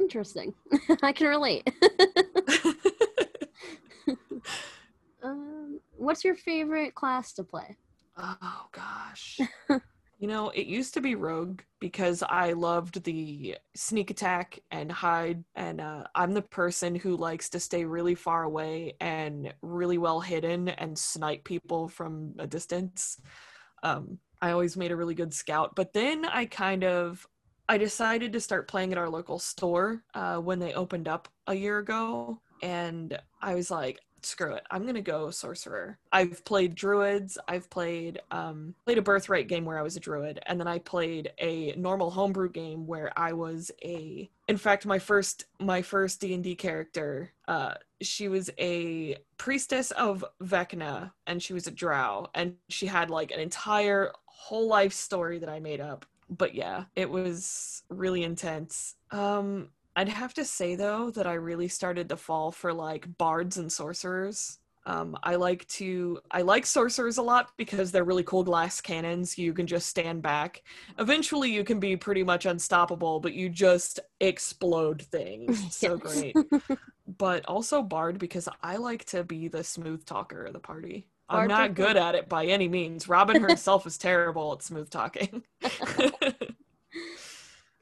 Interesting. 0.05 0.53
I 1.03 1.12
can 1.12 1.29
relate. 1.29 1.67
um, 5.23 5.81
what's 5.97 6.23
your 6.23 6.35
favorite 6.35 6.95
class 6.95 7.33
to 7.33 7.43
play? 7.43 7.79
Oh 8.19 8.67
gosh. 8.71 9.41
you 10.19 10.29
know, 10.29 10.51
it 10.51 10.67
used 10.67 10.93
to 10.93 11.01
be 11.01 11.15
rogue 11.15 11.62
because 11.81 12.23
I 12.23 12.53
loved 12.53 13.03
the 13.05 13.56
sneak 13.75 14.11
attack 14.11 14.61
and 14.70 14.93
hide 14.93 15.43
and 15.56 15.81
uh, 15.81 16.05
I'm 16.15 16.32
the 16.32 16.43
person 16.43 16.94
who 16.94 17.17
likes 17.17 17.49
to 17.51 17.58
stay 17.58 17.87
really 17.87 18.15
far 18.15 18.43
away 18.43 18.96
and 19.01 19.55
really 19.63 19.96
well 19.96 20.20
hidden 20.20 20.69
and 20.69 20.99
snipe 20.99 21.44
people 21.44 21.89
from 21.89 22.34
a 22.39 22.46
distance. 22.46 23.19
Um, 23.82 24.19
I 24.43 24.51
always 24.51 24.77
made 24.77 24.93
a 24.93 24.96
really 24.96 25.15
good 25.15 25.32
scout, 25.32 25.75
but 25.75 25.94
then 25.94 26.27
I 26.27 26.44
kind 26.44 26.84
of 26.84 27.27
I 27.69 27.79
decided 27.79 28.33
to 28.33 28.41
start 28.41 28.69
playing 28.69 28.93
at 28.93 28.99
our 28.99 29.09
local 29.09 29.39
store 29.39 30.03
uh, 30.15 30.37
when 30.37 30.59
they 30.59 30.75
opened 30.75 31.09
up 31.09 31.29
a 31.47 31.55
year 31.55 31.79
ago. 31.79 32.41
And 32.63 33.19
I 33.41 33.55
was 33.55 33.71
like, 33.71 34.01
screw 34.25 34.55
it 34.55 34.65
i'm 34.71 34.87
gonna 34.87 35.03
go 35.03 35.31
sorcerer 35.31 35.99
i've 36.13 36.44
played 36.44 36.75
druids 36.75 37.37
i've 37.49 37.69
played 37.71 38.21
um 38.31 38.75
played 38.87 38.99
a 38.99 39.03
birthright 39.03 39.49
game 39.49 39.65
where 39.65 39.79
i 39.79 39.83
was 39.83 39.97
a 39.97 40.01
druid 40.01 40.41
and 40.47 40.59
then 40.59 40.67
i 40.67 40.79
played 40.79 41.31
a 41.39 41.73
normal 41.77 42.11
homebrew 42.11 42.51
game 42.51 42.87
where 42.87 43.13
i 43.19 43.33
was 43.33 43.71
a 43.85 44.29
in 44.49 44.56
fact 44.56 44.87
my 44.87 44.99
first 44.99 45.44
my 45.61 45.83
first 45.83 46.21
d&d 46.21 46.55
character 46.55 47.31
uh 47.49 47.75
she 48.01 48.29
was 48.29 48.51
a 48.59 49.17
priestess 49.37 49.91
of 49.93 50.25
vecna 50.43 51.13
and 51.27 51.43
she 51.43 51.53
was 51.53 51.67
a 51.67 51.71
drow 51.71 52.27
and 52.35 52.55
she 52.69 52.87
had 52.87 53.11
like 53.11 53.31
an 53.31 53.41
entire 53.41 54.11
whole 54.25 54.67
life 54.67 54.93
story 54.93 55.39
that 55.39 55.49
i 55.49 55.61
made 55.61 55.81
up 55.81 56.06
but 56.31 56.55
yeah, 56.55 56.85
it 56.97 57.09
was 57.09 57.83
really 57.89 58.25
intense. 58.25 58.97
Um, 59.11 59.69
I'd 59.97 60.09
have 60.09 60.35
to 60.35 60.45
say 60.45 60.75
though 60.75 61.11
that 61.11 61.27
I 61.27 61.35
really 61.35 61.69
started 61.69 62.09
to 62.09 62.17
fall 62.17 62.51
for 62.51 62.73
like 62.73 63.07
bards 63.19 63.57
and 63.59 63.71
sorcerers. 63.71 64.59
Um, 64.87 65.17
I 65.23 65.37
like 65.37 65.67
to 65.69 66.21
I 66.31 66.43
like 66.43 66.67
sorcerers 66.67 67.17
a 67.17 67.23
lot 67.23 67.53
because 67.57 67.91
they're 67.91 68.05
really 68.05 68.25
cool 68.25 68.45
glass 68.45 68.81
cannons. 68.81 69.39
You 69.39 69.55
can 69.55 69.67
just 69.67 69.87
stand 69.87 70.21
back. 70.21 70.63
Eventually, 70.99 71.51
you 71.51 71.65
can 71.65 71.81
be 71.81 71.97
pretty 71.97 72.23
much 72.23 72.45
unstoppable, 72.45 73.19
but 73.21 73.33
you 73.33 73.49
just 73.49 74.01
explode 74.21 75.03
things. 75.03 75.75
so 75.75 75.97
great. 75.97 76.37
but 77.19 77.45
also 77.47 77.83
bard 77.83 78.19
because 78.19 78.49
I 78.63 78.77
like 78.77 79.05
to 79.07 79.25
be 79.25 79.49
the 79.49 79.65
smooth 79.65 80.05
talker 80.05 80.45
of 80.45 80.53
the 80.53 80.61
party. 80.61 81.07
I'm 81.29 81.49
not 81.49 81.75
good 81.75 81.97
at 81.97 82.15
it 82.15 82.29
by 82.29 82.47
any 82.47 82.69
means. 82.69 83.09
Robin 83.09 83.41
herself 83.43 83.87
is 83.87 83.97
terrible 83.99 84.53
at 84.53 84.63
smooth 84.63 84.91
talking. 84.91 85.43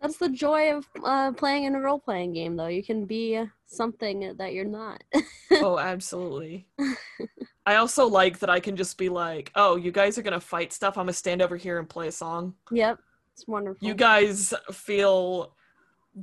That's 0.01 0.17
the 0.17 0.29
joy 0.31 0.73
of 0.73 0.87
uh, 1.05 1.33
playing 1.33 1.65
in 1.65 1.75
a 1.77 1.81
role 1.81 1.99
playing 1.99 2.33
game, 2.33 2.57
though. 2.57 2.67
You 2.67 2.83
can 2.83 3.05
be 3.05 3.41
something 3.67 4.35
that 4.37 4.53
you're 4.53 4.65
not. 4.65 5.05
oh, 5.53 5.79
absolutely. 5.79 6.67
I 7.67 7.77
also 7.77 8.09
like 8.09 8.41
that 8.41 8.51
I 8.51 8.59
can 8.59 8.75
just 8.77 8.99
be 8.99 9.09
like, 9.09 9.53
oh, 9.55 9.77
you 9.77 9.93
guys 9.93 10.19
are 10.19 10.23
going 10.23 10.33
to 10.33 10.41
fight 10.41 10.73
stuff. 10.73 10.99
I'm 10.99 11.05
going 11.05 11.13
to 11.13 11.19
stand 11.19 11.41
over 11.41 11.57
here 11.57 11.79
and 11.79 11.89
play 11.89 12.09
a 12.09 12.13
song. 12.13 12.55
Yep. 12.73 12.99
It's 13.35 13.47
wonderful. 13.47 13.87
You 13.87 13.95
guys 13.95 14.53
feel 14.73 15.55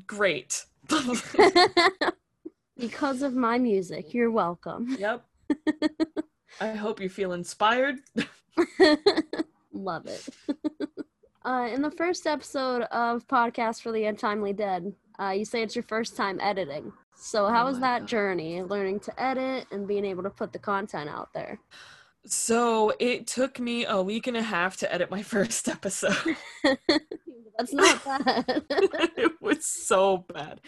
great. 0.06 0.66
because 2.78 3.22
of 3.22 3.34
my 3.34 3.58
music. 3.58 4.14
You're 4.14 4.32
welcome. 4.32 4.98
Yep. 5.00 5.26
I 6.60 6.72
hope 6.72 7.00
you 7.00 7.10
feel 7.10 7.34
inspired. 7.34 8.00
Love 9.74 10.08
it. 10.08 10.28
uh, 11.46 11.70
in 11.72 11.82
the 11.82 11.92
first 11.92 12.28
episode 12.28 12.84
of 12.84 13.28
Podcast 13.28 13.82
for 13.82 13.92
the 13.92 14.06
Untimely 14.06 14.54
Dead, 14.54 14.94
uh, 15.20 15.30
you 15.32 15.46
say 15.46 15.62
it's 15.62 15.76
your 15.76 15.84
first 15.84 16.16
time 16.18 16.40
editing. 16.42 16.92
So 17.16 17.48
how 17.48 17.64
Oh 17.64 17.68
was 17.68 17.80
that 17.82 18.00
God. 18.02 18.08
journey, 18.08 18.64
learning 18.64 19.02
to 19.02 19.22
edit 19.22 19.68
and 19.72 19.88
being 19.88 20.06
able 20.06 20.24
to 20.24 20.30
put 20.30 20.54
the 20.54 20.60
content 20.60 21.10
out 21.10 21.30
there? 21.34 21.60
So 22.26 22.94
it 23.00 23.28
took 23.28 23.60
me 23.60 23.86
a 23.86 24.02
week 24.02 24.28
and 24.28 24.38
a 24.38 24.42
half 24.44 24.78
to 24.78 24.94
edit 24.94 25.10
my 25.12 25.22
first 25.36 25.68
episode. 25.68 26.36
That's 27.58 27.74
not 27.74 28.04
bad. 28.06 28.64
it 28.70 29.42
was 29.42 29.66
so 29.66 30.26
bad. 30.34 30.62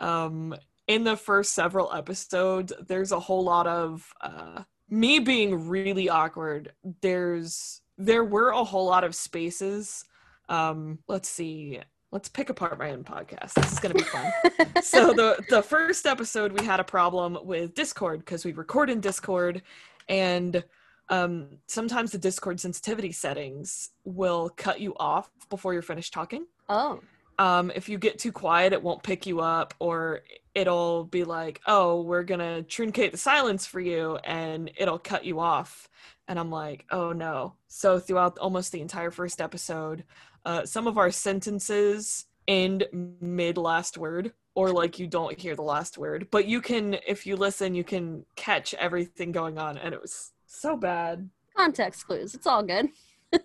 Um, 0.00 0.54
in 0.86 1.04
the 1.04 1.16
first 1.16 1.52
several 1.54 1.92
episodes, 1.92 2.72
there's 2.86 3.12
a 3.12 3.20
whole 3.20 3.44
lot 3.44 3.66
of 3.66 4.12
uh, 4.20 4.62
me 4.90 5.18
being 5.18 5.68
really 5.68 6.08
awkward. 6.08 6.72
There's 7.00 7.80
there 7.96 8.24
were 8.24 8.50
a 8.50 8.64
whole 8.64 8.86
lot 8.86 9.04
of 9.04 9.14
spaces. 9.14 10.04
Um, 10.48 10.98
let's 11.08 11.28
see. 11.28 11.80
Let's 12.10 12.28
pick 12.28 12.48
apart 12.48 12.78
my 12.78 12.92
own 12.92 13.04
podcast. 13.04 13.54
This 13.54 13.72
is 13.72 13.80
gonna 13.80 13.94
be 13.94 14.02
fun. 14.02 14.32
so 14.82 15.12
the 15.12 15.44
the 15.50 15.62
first 15.62 16.06
episode 16.06 16.52
we 16.52 16.64
had 16.64 16.80
a 16.80 16.84
problem 16.84 17.38
with 17.42 17.74
Discord 17.74 18.20
because 18.20 18.44
we 18.44 18.52
record 18.52 18.88
in 18.88 19.00
Discord 19.00 19.62
and 20.08 20.64
um, 21.10 21.46
sometimes 21.66 22.12
the 22.12 22.18
Discord 22.18 22.60
sensitivity 22.60 23.12
settings 23.12 23.90
will 24.04 24.50
cut 24.56 24.80
you 24.80 24.94
off 24.98 25.30
before 25.48 25.72
you're 25.72 25.82
finished 25.82 26.12
talking. 26.12 26.46
oh, 26.68 27.00
Um, 27.38 27.70
if 27.74 27.88
you 27.88 27.98
get 27.98 28.18
too 28.18 28.32
quiet, 28.32 28.72
it 28.72 28.82
won't 28.82 29.02
pick 29.02 29.24
you 29.26 29.40
up, 29.40 29.74
or 29.78 30.20
it'll 30.58 31.04
be 31.04 31.24
like, 31.24 31.60
"Oh, 31.66 32.02
we're 32.02 32.24
gonna 32.24 32.64
truncate 32.68 33.12
the 33.12 33.16
silence 33.18 33.64
for 33.66 33.80
you," 33.80 34.16
and 34.24 34.70
it'll 34.76 34.98
cut 34.98 35.24
you 35.24 35.40
off. 35.40 35.88
And 36.26 36.38
I'm 36.38 36.50
like, 36.50 36.84
"Oh 36.90 37.12
no!" 37.12 37.54
So 37.68 37.98
throughout 38.00 38.38
almost 38.38 38.72
the 38.72 38.80
entire 38.80 39.10
first 39.10 39.40
episode, 39.40 40.04
uh, 40.44 40.66
some 40.66 40.86
of 40.86 40.98
our 40.98 41.10
sentences 41.10 42.26
end 42.48 42.86
mid 43.20 43.56
last 43.58 43.96
word, 43.98 44.32
or 44.54 44.70
like 44.72 44.98
you 44.98 45.06
don't 45.06 45.38
hear 45.38 45.54
the 45.54 45.62
last 45.62 45.96
word, 45.98 46.28
but 46.30 46.46
you 46.46 46.60
can, 46.60 46.94
if 47.06 47.26
you 47.26 47.36
listen, 47.36 47.74
you 47.74 47.84
can 47.84 48.24
catch 48.36 48.74
everything 48.74 49.32
going 49.32 49.58
on, 49.58 49.78
and 49.78 49.94
it 49.94 50.00
was 50.00 50.32
so 50.46 50.76
bad. 50.76 51.28
context 51.56 52.06
clues. 52.06 52.34
It's 52.34 52.46
all 52.46 52.62
good. 52.62 52.88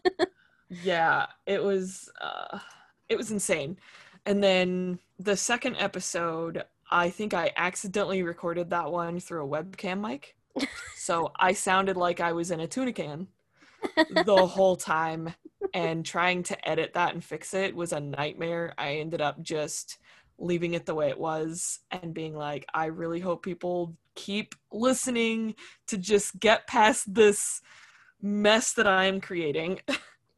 yeah 0.83 1.27
it 1.45 1.61
was 1.61 2.09
uh 2.21 2.57
it 3.09 3.17
was 3.17 3.29
insane 3.31 3.77
and 4.25 4.43
then 4.43 4.97
the 5.19 5.35
second 5.35 5.75
episode 5.77 6.63
i 6.93 7.09
think 7.09 7.33
i 7.33 7.51
accidentally 7.57 8.23
recorded 8.23 8.69
that 8.69 8.91
one 8.91 9.19
through 9.19 9.43
a 9.43 9.47
webcam 9.47 9.99
mic. 9.99 10.35
So 10.95 11.31
i 11.37 11.51
sounded 11.51 11.97
like 11.97 12.21
i 12.21 12.31
was 12.31 12.51
in 12.51 12.61
a 12.61 12.67
tuna 12.67 12.93
can 12.93 13.27
the 14.25 14.47
whole 14.47 14.77
time 14.77 15.33
and 15.73 16.05
trying 16.05 16.43
to 16.43 16.69
edit 16.69 16.93
that 16.93 17.13
and 17.13 17.23
fix 17.23 17.53
it 17.53 17.75
was 17.75 17.91
a 17.91 17.99
nightmare. 17.99 18.73
I 18.77 18.95
ended 18.95 19.19
up 19.19 19.41
just 19.41 19.97
leaving 20.37 20.73
it 20.73 20.85
the 20.85 20.95
way 20.95 21.09
it 21.09 21.19
was 21.19 21.79
and 21.91 22.13
being 22.13 22.35
like 22.35 22.65
i 22.73 22.85
really 22.85 23.19
hope 23.19 23.43
people 23.43 23.95
keep 24.15 24.55
listening 24.71 25.53
to 25.87 25.97
just 25.97 26.39
get 26.39 26.67
past 26.67 27.13
this 27.13 27.61
mess 28.21 28.73
that 28.73 28.87
i 28.87 29.05
am 29.05 29.19
creating. 29.19 29.79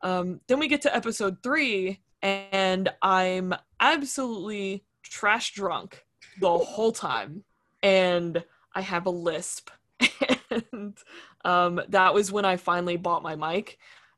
Um, 0.05 0.39
then 0.47 0.59
we 0.59 0.67
get 0.67 0.83
to 0.83 0.95
episode 0.95 1.41
three, 1.41 1.99
and 2.21 2.89
I'm 3.01 3.55
absolutely 3.79 4.85
trash 5.01 5.53
drunk 5.53 6.04
the 6.39 6.57
whole 6.57 6.91
time, 6.91 7.43
and 7.83 8.43
I 8.73 8.81
have 8.81 9.05
a 9.05 9.11
lisp. 9.11 9.69
and 10.51 10.97
um, 11.43 11.81
that 11.89 12.13
was 12.13 12.31
when 12.31 12.45
I 12.45 12.57
finally 12.57 12.97
bought 12.97 13.23
my 13.23 13.35
mic. 13.35 13.77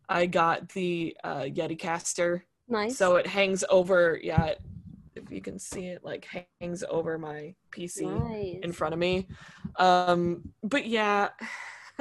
I 0.09 0.25
got 0.25 0.69
the 0.69 1.15
uh, 1.23 1.41
Yeti 1.41 1.77
Caster, 1.77 2.45
Nice. 2.67 2.97
so 2.97 3.17
it 3.17 3.27
hangs 3.27 3.63
over. 3.69 4.19
Yeah, 4.21 4.53
if 5.15 5.31
you 5.31 5.41
can 5.41 5.59
see 5.59 5.87
it, 5.87 6.03
like 6.03 6.27
hangs 6.61 6.83
over 6.89 7.17
my 7.17 7.53
PC 7.71 8.03
nice. 8.03 8.57
in 8.63 8.71
front 8.71 8.93
of 8.93 8.99
me. 8.99 9.27
Um, 9.77 10.53
but 10.63 10.85
yeah, 10.85 11.29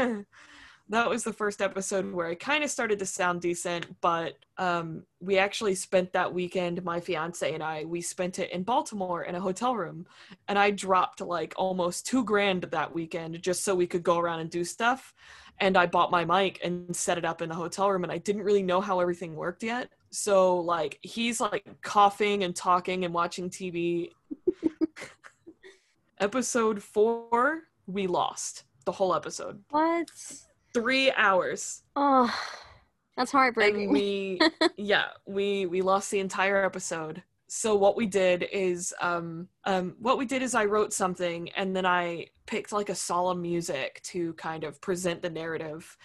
that 0.88 1.08
was 1.08 1.24
the 1.24 1.32
first 1.32 1.60
episode 1.60 2.12
where 2.12 2.28
I 2.28 2.36
kind 2.36 2.62
of 2.62 2.70
started 2.70 3.00
to 3.00 3.06
sound 3.06 3.40
decent, 3.40 4.00
but 4.00 4.38
um, 4.56 5.02
we 5.20 5.36
actually 5.36 5.74
spent 5.74 6.12
that 6.12 6.32
weekend, 6.32 6.84
my 6.84 7.00
fiance 7.00 7.52
and 7.52 7.62
I, 7.62 7.84
we 7.84 8.00
spent 8.00 8.38
it 8.38 8.52
in 8.52 8.62
Baltimore 8.62 9.24
in 9.24 9.34
a 9.34 9.40
hotel 9.40 9.74
room. 9.74 10.06
And 10.46 10.58
I 10.58 10.70
dropped 10.70 11.20
like 11.20 11.54
almost 11.56 12.06
two 12.06 12.22
grand 12.24 12.62
that 12.64 12.94
weekend 12.94 13.42
just 13.42 13.64
so 13.64 13.74
we 13.74 13.88
could 13.88 14.04
go 14.04 14.18
around 14.18 14.40
and 14.40 14.50
do 14.50 14.62
stuff. 14.62 15.12
And 15.58 15.76
I 15.76 15.86
bought 15.86 16.12
my 16.12 16.24
mic 16.24 16.60
and 16.62 16.94
set 16.94 17.18
it 17.18 17.24
up 17.24 17.42
in 17.42 17.48
the 17.48 17.54
hotel 17.54 17.90
room, 17.90 18.02
and 18.04 18.12
I 18.12 18.18
didn't 18.18 18.42
really 18.42 18.62
know 18.62 18.82
how 18.82 19.00
everything 19.00 19.34
worked 19.34 19.62
yet. 19.62 19.88
So, 20.10 20.58
like, 20.58 20.98
he's 21.00 21.40
like 21.40 21.66
coughing 21.80 22.44
and 22.44 22.54
talking 22.54 23.06
and 23.06 23.14
watching 23.14 23.48
TV. 23.48 24.10
episode 26.20 26.82
four, 26.82 27.62
we 27.86 28.06
lost 28.06 28.64
the 28.84 28.92
whole 28.92 29.14
episode. 29.14 29.62
what? 29.70 30.10
Three 30.76 31.10
hours. 31.12 31.82
Oh, 31.96 32.32
that's 33.16 33.32
And 33.58 33.88
heartbreaking. 33.88 33.90
we 33.90 34.44
yeah, 34.76 35.06
we 35.26 35.66
we 35.66 35.80
lost 35.82 36.10
the 36.10 36.20
entire 36.20 36.64
episode. 36.64 37.22
So 37.48 37.74
what 37.76 37.96
we 37.96 38.06
did 38.06 38.46
is 38.52 38.92
um 39.00 39.48
um 39.64 39.96
what 39.98 40.18
we 40.18 40.26
did 40.26 40.42
is 40.42 40.54
I 40.54 40.64
wrote 40.66 40.92
something 40.92 41.48
and 41.50 41.74
then 41.74 41.86
I 41.86 42.26
picked 42.46 42.72
like 42.72 42.90
a 42.90 42.94
solemn 42.94 43.40
music 43.40 44.00
to 44.04 44.34
kind 44.34 44.64
of 44.64 44.80
present 44.80 45.22
the 45.22 45.30
narrative. 45.30 45.96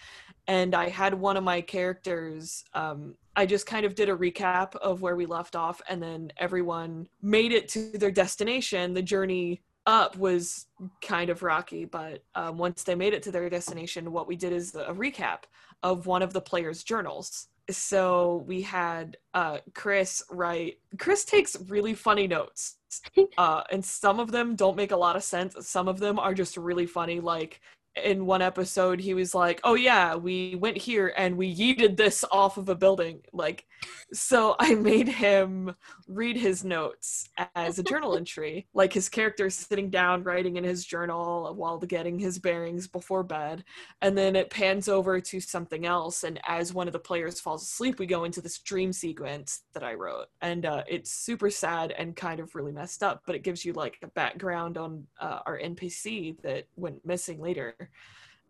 And 0.46 0.74
I 0.74 0.88
had 0.88 1.14
one 1.14 1.36
of 1.36 1.44
my 1.44 1.60
characters 1.60 2.64
um 2.74 3.16
I 3.36 3.46
just 3.46 3.66
kind 3.66 3.84
of 3.86 3.94
did 3.94 4.08
a 4.08 4.16
recap 4.16 4.76
of 4.76 5.02
where 5.02 5.16
we 5.16 5.26
left 5.26 5.56
off 5.56 5.80
and 5.88 6.02
then 6.02 6.32
everyone 6.38 7.08
made 7.22 7.52
it 7.52 7.68
to 7.70 7.90
their 7.98 8.10
destination. 8.10 8.94
The 8.94 9.02
journey 9.02 9.62
up 9.86 10.16
was 10.16 10.66
kind 11.00 11.30
of 11.30 11.42
rocky, 11.42 11.84
but 11.84 12.22
um, 12.34 12.58
once 12.58 12.82
they 12.82 12.94
made 12.94 13.14
it 13.14 13.22
to 13.24 13.32
their 13.32 13.48
destination, 13.50 14.12
what 14.12 14.28
we 14.28 14.36
did 14.36 14.52
is 14.52 14.74
a 14.74 14.94
recap 14.94 15.44
of 15.82 16.06
one 16.06 16.22
of 16.22 16.32
the 16.32 16.40
players' 16.40 16.84
journals. 16.84 17.48
So 17.70 18.44
we 18.46 18.62
had 18.62 19.16
uh, 19.34 19.58
Chris 19.74 20.22
write. 20.30 20.78
Chris 20.98 21.24
takes 21.24 21.56
really 21.68 21.94
funny 21.94 22.26
notes, 22.26 22.76
uh, 23.38 23.62
and 23.70 23.84
some 23.84 24.20
of 24.20 24.32
them 24.32 24.56
don't 24.56 24.76
make 24.76 24.90
a 24.90 24.96
lot 24.96 25.16
of 25.16 25.22
sense. 25.22 25.54
Some 25.66 25.88
of 25.88 25.98
them 25.98 26.18
are 26.18 26.34
just 26.34 26.56
really 26.56 26.86
funny. 26.86 27.20
Like 27.20 27.60
in 27.96 28.26
one 28.26 28.42
episode, 28.42 29.00
he 29.00 29.14
was 29.14 29.34
like, 29.34 29.60
"Oh 29.64 29.74
yeah, 29.74 30.14
we 30.14 30.56
went 30.56 30.78
here 30.78 31.12
and 31.16 31.36
we 31.36 31.54
yeeted 31.54 31.96
this 31.96 32.24
off 32.30 32.56
of 32.56 32.68
a 32.68 32.74
building." 32.74 33.20
Like, 33.32 33.66
so 34.12 34.56
I 34.58 34.74
made 34.74 35.08
him 35.08 35.74
read 36.08 36.36
his 36.36 36.64
notes 36.64 37.28
as 37.54 37.78
a 37.78 37.82
journal 37.82 38.16
entry, 38.16 38.66
like 38.74 38.92
his 38.92 39.08
character 39.08 39.50
sitting 39.50 39.90
down 39.90 40.22
writing 40.22 40.56
in 40.56 40.64
his 40.64 40.84
journal 40.84 41.54
while 41.54 41.78
getting 41.78 42.18
his 42.18 42.38
bearings 42.38 42.86
before 42.86 43.22
bed 43.22 43.64
and 44.00 44.16
then 44.16 44.36
it 44.36 44.50
pans 44.50 44.88
over 44.88 45.20
to 45.20 45.40
something 45.40 45.86
else 45.86 46.24
and 46.24 46.40
as 46.46 46.72
one 46.72 46.86
of 46.86 46.92
the 46.92 46.98
players 46.98 47.40
falls 47.40 47.62
asleep 47.62 47.98
we 47.98 48.06
go 48.06 48.24
into 48.24 48.40
this 48.40 48.58
dream 48.58 48.92
sequence 48.92 49.62
that 49.72 49.82
i 49.82 49.94
wrote 49.94 50.26
and 50.40 50.66
uh, 50.66 50.82
it's 50.88 51.10
super 51.10 51.50
sad 51.50 51.92
and 51.92 52.16
kind 52.16 52.40
of 52.40 52.54
really 52.54 52.72
messed 52.72 53.02
up 53.02 53.22
but 53.26 53.34
it 53.34 53.42
gives 53.42 53.64
you 53.64 53.72
like 53.72 53.98
a 54.02 54.06
background 54.08 54.76
on 54.76 55.06
uh, 55.20 55.40
our 55.46 55.58
npc 55.58 56.40
that 56.42 56.66
went 56.76 57.04
missing 57.04 57.40
later 57.40 57.81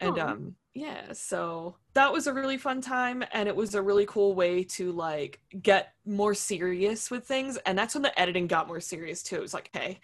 and 0.01 0.19
Aw. 0.19 0.27
um 0.27 0.57
yeah 0.75 1.13
so 1.13 1.77
that 1.95 2.13
was 2.13 2.27
a 2.27 2.33
really 2.33 2.57
fun 2.57 2.81
time 2.81 3.23
and 3.33 3.49
it 3.49 3.55
was 3.55 3.75
a 3.75 3.83
really 3.83 4.07
cool 4.07 4.35
way 4.35 4.65
to 4.65 4.91
like 4.93 5.41
get 5.63 5.95
more 6.07 6.35
serious 6.35 7.11
with 7.11 7.25
things 7.25 7.59
and 7.67 7.79
that's 7.79 7.95
when 7.95 8.03
the 8.03 8.19
editing 8.21 8.47
got 8.47 8.67
more 8.67 8.81
serious 8.81 9.23
too 9.23 9.37
it 9.37 9.43
was 9.43 9.55
like 9.55 9.71
hey 9.73 10.01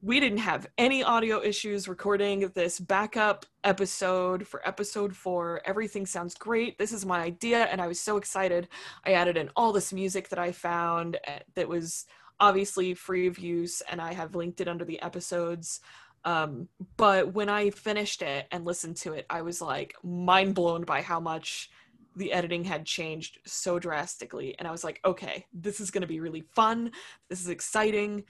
we 0.00 0.20
didn't 0.20 0.38
have 0.38 0.68
any 0.78 1.02
audio 1.02 1.42
issues 1.42 1.88
recording 1.88 2.50
this 2.54 2.78
backup 2.78 3.44
episode 3.64 4.46
for 4.46 4.66
episode 4.66 5.14
four. 5.16 5.60
Everything 5.64 6.06
sounds 6.06 6.34
great. 6.34 6.78
This 6.78 6.92
is 6.92 7.04
my 7.04 7.20
idea, 7.20 7.64
and 7.64 7.80
I 7.80 7.88
was 7.88 7.98
so 7.98 8.16
excited. 8.16 8.68
I 9.04 9.14
added 9.14 9.36
in 9.36 9.50
all 9.56 9.72
this 9.72 9.92
music 9.92 10.28
that 10.28 10.38
I 10.38 10.52
found 10.52 11.16
uh, 11.26 11.40
that 11.56 11.68
was 11.68 12.06
obviously 12.38 12.94
free 12.94 13.26
of 13.26 13.40
use, 13.40 13.80
and 13.90 14.00
I 14.00 14.12
have 14.12 14.36
linked 14.36 14.60
it 14.60 14.68
under 14.68 14.84
the 14.84 15.02
episodes. 15.02 15.80
Um, 16.28 16.68
but 16.98 17.32
when 17.32 17.48
I 17.48 17.70
finished 17.70 18.20
it 18.20 18.46
and 18.50 18.66
listened 18.66 18.96
to 18.98 19.14
it, 19.14 19.24
I 19.30 19.40
was 19.40 19.62
like 19.62 19.94
mind 20.04 20.54
blown 20.54 20.84
by 20.84 21.00
how 21.00 21.20
much 21.20 21.70
the 22.16 22.34
editing 22.34 22.64
had 22.64 22.84
changed 22.84 23.38
so 23.46 23.78
drastically. 23.78 24.54
And 24.58 24.68
I 24.68 24.70
was 24.70 24.84
like, 24.84 25.00
okay, 25.06 25.46
this 25.54 25.80
is 25.80 25.90
going 25.90 26.02
to 26.02 26.06
be 26.06 26.20
really 26.20 26.44
fun. 26.54 26.92
This 27.30 27.40
is 27.40 27.48
exciting 27.48 28.24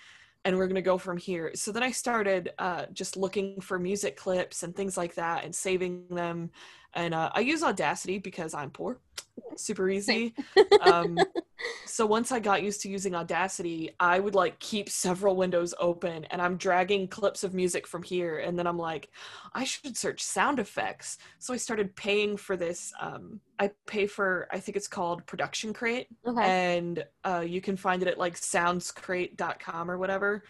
and 0.45 0.57
we're 0.57 0.67
going 0.67 0.77
to 0.77 0.83
go 0.83 0.97
from 0.97 1.17
here. 1.17 1.51
So 1.57 1.73
then 1.73 1.83
I 1.83 1.91
started 1.91 2.53
uh, 2.61 2.87
just 2.93 3.17
looking 3.17 3.61
for 3.61 3.81
music 3.81 4.17
clips 4.17 4.63
and 4.63 4.77
things 4.77 4.97
like 4.97 5.17
that 5.17 5.45
and 5.45 5.53
saving 5.53 6.07
them. 6.09 6.51
And 6.95 7.15
uh, 7.15 7.31
I 7.35 7.41
use 7.41 7.63
Audacity 7.63 8.19
because 8.19 8.55
I'm 8.55 8.71
poor, 8.71 8.99
super 9.57 9.89
easy. 9.89 10.35
um, 10.81 11.19
so 11.85 12.07
once 12.07 12.33
I 12.33 12.39
got 12.39 12.63
used 12.63 12.81
to 12.83 12.89
using 12.89 13.15
Audacity, 13.15 13.91
I 14.01 14.21
would 14.21 14.35
like 14.35 14.59
keep 14.59 14.89
several 14.89 15.37
windows 15.37 15.75
open 15.79 16.25
and 16.27 16.41
I'm 16.41 16.57
dragging 16.57 17.09
clips 17.09 17.45
of 17.45 17.55
music 17.55 17.87
from 17.87 18.03
here. 18.03 18.39
And 18.39 18.59
then 18.59 18.67
I'm 18.67 18.79
like, 18.79 19.11
I 19.55 19.65
should 19.65 19.97
search 19.97 20.23
sound 20.23 20.59
effects. 20.59 21.19
So 21.39 21.53
I 21.53 21.57
started 21.57 21.95
paying 21.95 22.37
for 22.37 22.57
this. 22.57 22.93
Um, 23.01 23.41
I 23.59 23.71
pay 23.87 24.07
for, 24.07 24.49
I 24.51 24.61
think 24.61 24.77
it's 24.77 24.89
called 24.89 25.27
Production 25.27 25.73
Crate 25.73 26.09
Okay. 26.27 26.43
and 26.43 27.05
uh, 27.25 27.45
you 27.47 27.61
can 27.61 27.77
find 27.77 28.03
it 28.03 28.09
at 28.09 28.19
like 28.19 28.35
soundscrate.com 28.35 29.91
or 29.91 29.99
whatever 29.99 30.45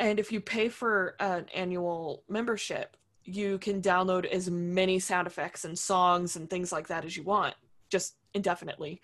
and 0.00 0.18
if 0.18 0.32
you 0.32 0.40
pay 0.40 0.70
for 0.70 1.14
an 1.20 1.46
annual 1.54 2.24
membership, 2.26 2.96
you 3.34 3.58
can 3.58 3.80
download 3.80 4.26
as 4.26 4.50
many 4.50 4.98
sound 4.98 5.26
effects 5.26 5.64
and 5.64 5.78
songs 5.78 6.36
and 6.36 6.48
things 6.48 6.72
like 6.72 6.88
that 6.88 7.04
as 7.04 7.16
you 7.16 7.22
want, 7.22 7.54
just 7.90 8.16
indefinitely. 8.34 9.00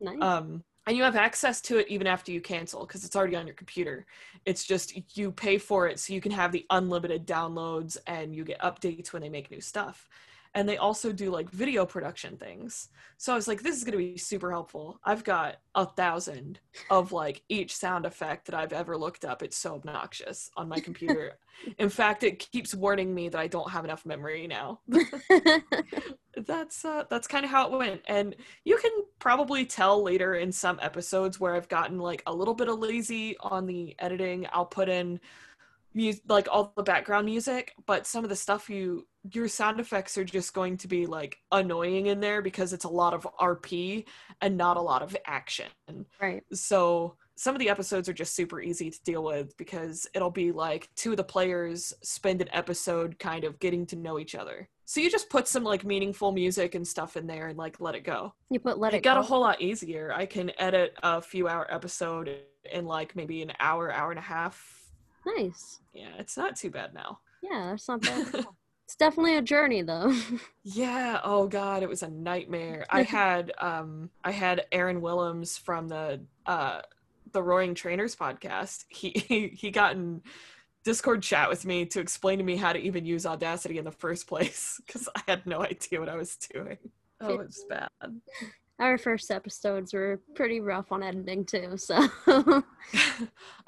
Nice. 0.00 0.20
Um, 0.20 0.64
and 0.86 0.96
you 0.96 1.04
have 1.04 1.14
access 1.14 1.60
to 1.62 1.78
it 1.78 1.86
even 1.88 2.08
after 2.08 2.32
you 2.32 2.40
cancel 2.40 2.84
because 2.86 3.04
it's 3.04 3.14
already 3.14 3.36
on 3.36 3.46
your 3.46 3.54
computer. 3.54 4.04
It's 4.44 4.64
just 4.64 5.16
you 5.16 5.30
pay 5.30 5.58
for 5.58 5.86
it 5.86 6.00
so 6.00 6.12
you 6.12 6.20
can 6.20 6.32
have 6.32 6.50
the 6.50 6.66
unlimited 6.70 7.26
downloads 7.26 7.96
and 8.06 8.34
you 8.34 8.44
get 8.44 8.60
updates 8.60 9.12
when 9.12 9.22
they 9.22 9.28
make 9.28 9.50
new 9.50 9.60
stuff 9.60 10.08
and 10.54 10.68
they 10.68 10.76
also 10.76 11.12
do 11.12 11.30
like 11.30 11.50
video 11.50 11.86
production 11.86 12.36
things. 12.36 12.88
So 13.16 13.32
I 13.32 13.36
was 13.36 13.48
like, 13.48 13.62
this 13.62 13.76
is 13.76 13.84
going 13.84 13.92
to 13.92 13.98
be 13.98 14.18
super 14.18 14.50
helpful. 14.50 15.00
I've 15.04 15.24
got 15.24 15.56
a 15.74 15.86
thousand 15.86 16.60
of 16.90 17.12
like 17.12 17.42
each 17.48 17.74
sound 17.74 18.04
effect 18.04 18.46
that 18.46 18.54
I've 18.54 18.72
ever 18.72 18.96
looked 18.96 19.24
up. 19.24 19.42
It's 19.42 19.56
so 19.56 19.74
obnoxious 19.74 20.50
on 20.56 20.68
my 20.68 20.78
computer. 20.78 21.38
In 21.78 21.88
fact, 21.88 22.22
it 22.22 22.50
keeps 22.50 22.74
warning 22.74 23.14
me 23.14 23.28
that 23.30 23.40
I 23.40 23.46
don't 23.46 23.70
have 23.70 23.84
enough 23.84 24.04
memory 24.04 24.46
now. 24.46 24.80
that's 26.36 26.84
uh, 26.84 27.04
that's 27.08 27.28
kind 27.28 27.44
of 27.44 27.50
how 27.50 27.66
it 27.66 27.78
went, 27.78 28.00
and 28.06 28.34
you 28.64 28.78
can 28.78 28.90
probably 29.18 29.64
tell 29.64 30.02
later 30.02 30.34
in 30.34 30.50
some 30.50 30.78
episodes 30.82 31.38
where 31.38 31.54
I've 31.54 31.68
gotten 31.68 31.98
like 31.98 32.22
a 32.26 32.34
little 32.34 32.54
bit 32.54 32.68
of 32.68 32.78
lazy 32.78 33.36
on 33.40 33.66
the 33.66 33.94
editing. 33.98 34.46
I'll 34.52 34.66
put 34.66 34.88
in 34.88 35.20
music 35.94 36.22
like 36.28 36.48
all 36.50 36.72
the 36.74 36.82
background 36.82 37.26
music 37.26 37.74
but 37.84 38.06
some 38.06 38.24
of 38.24 38.30
the 38.30 38.36
stuff 38.36 38.70
you 38.70 39.06
your 39.32 39.48
sound 39.48 39.78
effects 39.78 40.18
are 40.18 40.24
just 40.24 40.52
going 40.52 40.76
to 40.76 40.88
be 40.88 41.06
like 41.06 41.36
annoying 41.52 42.06
in 42.06 42.20
there 42.20 42.42
because 42.42 42.72
it's 42.72 42.84
a 42.84 42.88
lot 42.88 43.14
of 43.14 43.26
rp 43.40 44.04
and 44.40 44.56
not 44.56 44.76
a 44.76 44.80
lot 44.80 45.02
of 45.02 45.16
action 45.26 45.66
right 46.20 46.42
so 46.52 47.16
some 47.34 47.54
of 47.54 47.60
the 47.60 47.68
episodes 47.68 48.08
are 48.08 48.12
just 48.12 48.34
super 48.36 48.60
easy 48.60 48.90
to 48.90 49.02
deal 49.04 49.24
with 49.24 49.56
because 49.56 50.06
it'll 50.14 50.30
be 50.30 50.52
like 50.52 50.88
two 50.96 51.12
of 51.12 51.16
the 51.16 51.24
players 51.24 51.92
spend 52.02 52.40
an 52.42 52.48
episode 52.52 53.18
kind 53.18 53.44
of 53.44 53.58
getting 53.58 53.86
to 53.86 53.96
know 53.96 54.18
each 54.18 54.34
other 54.34 54.68
so 54.84 55.00
you 55.00 55.10
just 55.10 55.30
put 55.30 55.48
some 55.48 55.64
like 55.64 55.84
meaningful 55.84 56.32
music 56.32 56.74
and 56.74 56.86
stuff 56.86 57.16
in 57.16 57.26
there 57.26 57.48
and 57.48 57.58
like 57.58 57.80
let 57.80 57.94
it 57.94 58.04
go 58.04 58.32
you 58.50 58.58
put 58.58 58.78
let 58.78 58.92
it, 58.92 58.98
it 58.98 59.02
got 59.02 59.14
go. 59.14 59.20
a 59.20 59.24
whole 59.24 59.40
lot 59.40 59.60
easier 59.60 60.12
i 60.14 60.26
can 60.26 60.50
edit 60.58 60.96
a 61.02 61.20
few 61.20 61.48
hour 61.48 61.66
episode 61.72 62.38
in 62.72 62.84
like 62.84 63.14
maybe 63.16 63.40
an 63.42 63.52
hour 63.60 63.92
hour 63.92 64.10
and 64.10 64.18
a 64.18 64.22
half 64.22 64.82
Nice. 65.24 65.80
Yeah, 65.92 66.10
it's 66.18 66.36
not 66.36 66.56
too 66.56 66.70
bad 66.70 66.94
now. 66.94 67.20
Yeah, 67.42 67.68
that's 67.70 67.88
not 67.88 68.02
bad. 68.02 68.46
it's 68.92 68.98
definitely 68.98 69.38
a 69.38 69.42
journey 69.42 69.80
though. 69.80 70.14
yeah, 70.64 71.18
oh 71.24 71.48
god, 71.48 71.82
it 71.82 71.88
was 71.88 72.02
a 72.02 72.10
nightmare. 72.10 72.84
I 72.90 73.02
had 73.04 73.50
um 73.58 74.10
I 74.22 74.32
had 74.32 74.66
Aaron 74.70 75.00
Willems 75.00 75.56
from 75.56 75.88
the 75.88 76.20
uh 76.44 76.82
the 77.32 77.42
Roaring 77.42 77.74
Trainers 77.74 78.14
podcast. 78.14 78.84
He 78.90 79.10
he, 79.28 79.48
he 79.48 79.70
got 79.70 79.96
in 79.96 80.20
Discord 80.84 81.22
chat 81.22 81.48
with 81.48 81.64
me 81.64 81.86
to 81.86 82.00
explain 82.00 82.36
to 82.36 82.44
me 82.44 82.56
how 82.56 82.74
to 82.74 82.78
even 82.78 83.06
use 83.06 83.24
Audacity 83.24 83.78
in 83.78 83.86
the 83.86 83.92
first 83.92 84.26
place 84.26 84.78
because 84.86 85.08
I 85.16 85.22
had 85.26 85.46
no 85.46 85.62
idea 85.62 85.98
what 85.98 86.10
I 86.10 86.16
was 86.16 86.36
doing. 86.36 86.76
Oh, 87.18 87.38
it's 87.38 87.64
bad 87.70 87.88
our 88.82 88.98
first 88.98 89.30
episodes 89.30 89.94
were 89.94 90.20
pretty 90.34 90.60
rough 90.60 90.90
on 90.90 91.02
editing 91.02 91.44
too 91.44 91.76
so. 91.76 92.08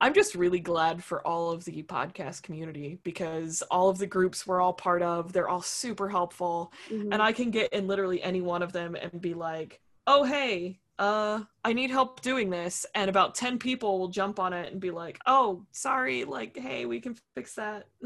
I'm 0.01 0.13
just 0.13 0.35
really 0.35 0.59
glad 0.59 1.03
for 1.03 1.27
all 1.27 1.51
of 1.51 1.65
the 1.65 1.83
podcast 1.85 2.43
community 2.43 2.99
because 3.05 3.63
all 3.71 3.89
of 3.89 3.99
the 3.99 4.07
groups 4.07 4.47
we're 4.47 4.61
all 4.61 4.73
part 4.73 5.03
of 5.03 5.33
they're 5.33 5.49
all 5.49 5.63
super 5.63 6.09
helpful. 6.09 6.73
Mm-hmm. 6.91 7.13
and 7.13 7.23
i 7.23 7.33
can 7.33 7.51
get 7.51 7.73
in 7.73 7.87
literally 7.87 8.23
any 8.23 8.41
one 8.41 8.63
of 8.63 8.73
them 8.73 8.97
and 8.97 9.21
be 9.21 9.35
like 9.35 9.81
oh 10.07 10.25
hey 10.25 10.81
uh 10.99 11.41
i 11.65 11.73
need 11.73 11.91
help 11.91 12.21
doing 12.21 12.51
this. 12.51 12.85
And 12.95 13.09
about 13.09 13.35
10 13.35 13.59
people 13.59 13.99
will 13.99 14.09
jump 14.09 14.39
on 14.41 14.53
it 14.53 14.73
and 14.73 14.81
be 14.81 14.91
like 14.91 15.19
oh 15.27 15.65
sorry 15.73 16.25
like 16.25 16.57
hey 16.57 16.87
we 16.87 17.01
can 17.01 17.17
fix 17.35 17.55
that. 17.55 17.87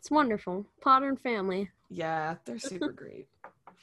It's 0.00 0.10
wonderful. 0.10 0.66
Modern 0.84 1.16
family. 1.16 1.70
Yeah 1.88 2.34
they're 2.44 2.58
super 2.58 2.92
great 3.02 3.26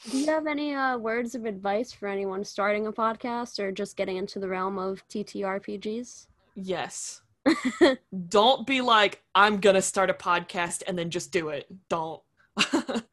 do 0.10 0.18
you 0.18 0.26
have 0.28 0.48
any 0.48 0.74
uh, 0.74 0.98
words 0.98 1.36
of 1.36 1.46
advice 1.46 1.92
for 1.92 2.08
anyone 2.08 2.44
starting 2.44 2.88
a 2.88 2.92
podcast 2.92 3.60
or 3.60 3.72
just 3.72 3.96
getting 3.96 4.18
into 4.18 4.40
the 4.40 4.48
realm 4.48 4.80
of 4.80 5.08
TTRPGs? 5.10 6.28
Yes. 6.56 7.22
Don't 8.30 8.66
be 8.66 8.82
like, 8.82 9.22
I'm 9.36 9.60
going 9.60 9.76
to 9.76 9.82
start 9.82 10.10
a 10.10 10.14
podcast 10.14 10.84
and 10.88 10.98
then 10.98 11.10
just 11.10 11.32
do 11.32 11.50
it. 11.50 11.68
Don't. 11.90 12.22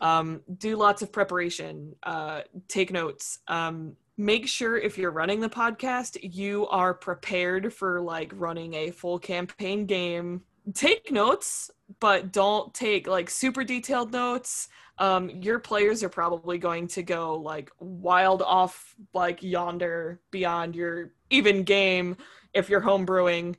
um, 0.00 0.40
do 0.56 0.76
lots 0.76 1.02
of 1.02 1.12
preparation, 1.12 1.94
uh, 2.02 2.42
take 2.68 2.92
notes. 2.92 3.40
Um, 3.48 3.96
make 4.16 4.46
sure 4.46 4.76
if 4.78 4.96
you're 4.96 5.10
running 5.10 5.40
the 5.40 5.48
podcast, 5.48 6.16
you 6.22 6.66
are 6.68 6.94
prepared 6.94 7.72
for 7.72 8.00
like 8.00 8.32
running 8.34 8.74
a 8.74 8.90
full 8.90 9.18
campaign 9.18 9.86
game. 9.86 10.42
Take 10.74 11.12
notes, 11.12 11.70
but 12.00 12.32
don't 12.32 12.72
take 12.74 13.06
like 13.06 13.30
super 13.30 13.64
detailed 13.64 14.12
notes 14.12 14.68
um, 14.98 15.28
your 15.28 15.58
players 15.58 16.02
are 16.02 16.08
probably 16.08 16.58
going 16.58 16.88
to 16.88 17.02
go 17.02 17.36
like 17.36 17.70
wild 17.78 18.42
off 18.42 18.94
like 19.12 19.42
yonder 19.42 20.20
beyond 20.30 20.74
your 20.74 21.12
even 21.30 21.64
game 21.64 22.16
if 22.54 22.70
you're 22.70 22.80
homebrewing, 22.80 23.56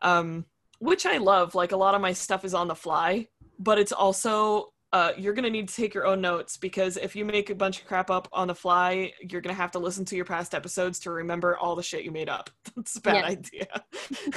um, 0.00 0.46
which 0.78 1.04
I 1.04 1.18
love. 1.18 1.54
Like 1.54 1.72
a 1.72 1.76
lot 1.76 1.94
of 1.94 2.00
my 2.00 2.12
stuff 2.12 2.44
is 2.44 2.54
on 2.54 2.68
the 2.68 2.74
fly, 2.74 3.28
but 3.58 3.78
it's 3.78 3.92
also 3.92 4.72
uh, 4.94 5.12
you're 5.18 5.34
gonna 5.34 5.50
need 5.50 5.68
to 5.68 5.74
take 5.74 5.92
your 5.92 6.06
own 6.06 6.22
notes 6.22 6.56
because 6.56 6.96
if 6.96 7.14
you 7.14 7.26
make 7.26 7.50
a 7.50 7.54
bunch 7.54 7.80
of 7.80 7.86
crap 7.86 8.10
up 8.10 8.26
on 8.32 8.48
the 8.48 8.54
fly, 8.54 9.12
you're 9.20 9.42
gonna 9.42 9.52
have 9.52 9.72
to 9.72 9.78
listen 9.78 10.06
to 10.06 10.16
your 10.16 10.24
past 10.24 10.54
episodes 10.54 10.98
to 11.00 11.10
remember 11.10 11.58
all 11.58 11.76
the 11.76 11.82
shit 11.82 12.04
you 12.04 12.10
made 12.10 12.30
up. 12.30 12.48
That's 12.76 12.96
a 12.96 13.02
bad 13.02 13.24
idea. 13.24 13.66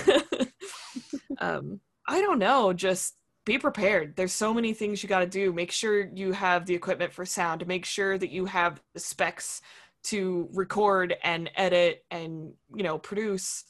um, 1.38 1.80
I 2.06 2.20
don't 2.20 2.40
know, 2.40 2.74
just 2.74 3.16
be 3.52 3.58
prepared. 3.58 4.16
There's 4.16 4.32
so 4.32 4.54
many 4.54 4.74
things 4.74 5.04
you 5.04 5.10
got 5.10 5.20
to 5.20 5.26
do. 5.26 5.52
Make 5.52 5.72
sure 5.72 6.08
you 6.16 6.32
have 6.32 6.66
the 6.66 6.74
equipment 6.74 7.12
for 7.12 7.26
sound. 7.26 7.68
Make 7.68 7.86
sure 7.86 8.18
that 8.18 8.30
you 8.30 8.46
have 8.46 8.82
the 8.94 9.00
specs 9.00 9.62
to 10.04 10.48
record 10.54 11.16
and 11.22 11.50
edit 11.56 12.06
and, 12.10 12.54
you 12.74 12.84
know, 12.84 12.98
produce. 12.98 13.66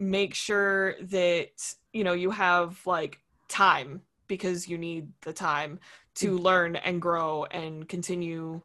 Make 0.00 0.34
sure 0.34 0.96
that, 1.02 1.50
you 1.92 2.02
know, 2.02 2.14
you 2.14 2.30
have 2.30 2.84
like 2.84 3.20
time 3.48 4.02
because 4.26 4.66
you 4.66 4.76
need 4.76 5.08
the 5.22 5.32
time 5.32 5.78
to 6.16 6.34
mm-hmm. 6.34 6.42
learn 6.42 6.76
and 6.76 7.00
grow 7.00 7.44
and 7.44 7.88
continue 7.88 8.60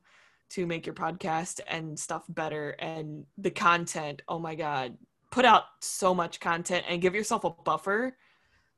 to 0.49 0.65
make 0.65 0.87
your 0.87 0.95
podcast 0.95 1.59
and 1.67 1.99
stuff 1.99 2.23
better 2.29 2.71
and 2.79 3.25
the 3.37 3.51
content. 3.51 4.23
Oh 4.27 4.39
my 4.39 4.55
god. 4.55 4.97
Put 5.29 5.45
out 5.45 5.65
so 5.81 6.15
much 6.15 6.39
content 6.39 6.85
and 6.89 7.01
give 7.01 7.13
yourself 7.13 7.43
a 7.43 7.51
buffer 7.51 8.17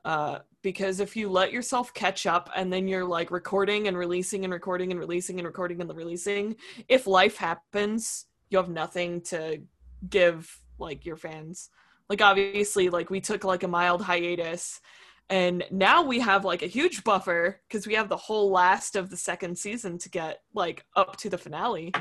uh, 0.04 0.40
because 0.62 1.00
if 1.00 1.16
you 1.16 1.30
let 1.30 1.52
yourself 1.52 1.94
catch 1.94 2.26
up 2.26 2.50
and 2.56 2.72
then 2.72 2.88
you're 2.88 3.06
like 3.06 3.32
recording 3.32 3.88
and 3.88 3.98
releasing 3.98 4.44
and 4.44 4.54
recording 4.54 4.92
and 4.92 5.00
releasing 5.00 5.40
and 5.40 5.48
recording 5.48 5.82
and 5.82 5.90
the 5.90 5.94
releasing, 5.94 6.56
if 6.88 7.08
life 7.08 7.38
happens, 7.38 8.26
you 8.50 8.58
have 8.58 8.70
nothing 8.70 9.22
to 9.22 9.62
give 10.10 10.62
like 10.78 11.06
your 11.06 11.16
fans. 11.16 11.70
Like 12.10 12.22
obviously, 12.22 12.90
like 12.90 13.10
we 13.10 13.22
took 13.22 13.44
like 13.44 13.64
a 13.64 13.68
mild 13.68 14.02
hiatus 14.02 14.82
and 15.30 15.64
now 15.70 16.02
we 16.02 16.20
have 16.20 16.44
like 16.44 16.64
a 16.64 16.68
huge 16.68 17.04
buffer 17.04 17.62
because 17.68 17.86
we 17.86 17.94
have 17.94 18.10
the 18.10 18.18
whole 18.18 18.50
last 18.50 18.96
of 18.96 19.10
the 19.10 19.18
second 19.18 19.58
season 19.58 19.98
to 20.00 20.10
get 20.10 20.42
like 20.56 20.86
up 20.96 21.18
to 21.18 21.30
the 21.30 21.38
finale 21.38 21.94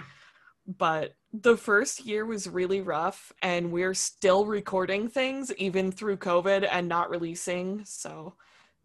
but 0.68 1.14
the 1.32 1.56
first 1.56 2.04
year 2.04 2.26
was 2.26 2.48
really 2.48 2.82
rough 2.82 3.32
and 3.42 3.72
we're 3.72 3.94
still 3.94 4.44
recording 4.44 5.08
things 5.08 5.52
even 5.56 5.90
through 5.90 6.18
covid 6.18 6.68
and 6.70 6.88
not 6.88 7.10
releasing. 7.10 7.84
So 7.86 8.34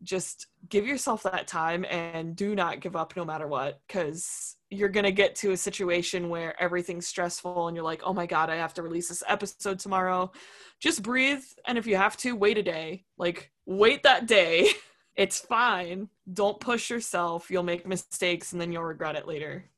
just 0.02 0.48
give 0.70 0.86
yourself 0.88 1.24
that 1.24 1.48
time 1.48 1.86
and 1.90 2.36
do 2.36 2.56
not 2.56 2.80
give 2.80 2.96
up 2.96 3.16
no 3.16 3.24
matter 3.24 3.48
what 3.48 3.80
because 3.88 4.56
you're 4.70 4.90
going 4.90 5.06
to 5.06 5.12
get 5.12 5.36
to 5.36 5.52
a 5.52 5.58
situation 5.58 6.30
where 6.30 6.62
everything's 6.62 7.08
stressful 7.08 7.68
and 7.68 7.76
you're 7.76 7.86
like 7.86 8.02
oh 8.04 8.14
my 8.14 8.26
god 8.26 8.50
i 8.50 8.56
have 8.56 8.74
to 8.74 8.82
release 8.82 9.10
this 9.10 9.24
episode 9.28 9.80
tomorrow. 9.80 10.32
Just 10.80 11.04
breathe 11.04 11.44
and 11.66 11.78
if 11.78 11.88
you 11.88 11.96
have 11.98 12.18
to 12.18 12.36
wait 12.36 12.58
a 12.58 12.64
day. 12.64 13.06
Like 13.18 13.52
wait 13.66 14.04
that 14.04 14.26
day. 14.26 14.70
It's 15.16 15.40
fine. 15.40 16.10
Don't 16.34 16.60
push 16.60 16.90
yourself. 16.90 17.52
You'll 17.52 17.62
make 17.62 17.86
mistakes 17.86 18.52
and 18.52 18.60
then 18.60 18.72
you'll 18.72 18.84
regret 18.84 19.16
it 19.16 19.28
later 19.28 19.70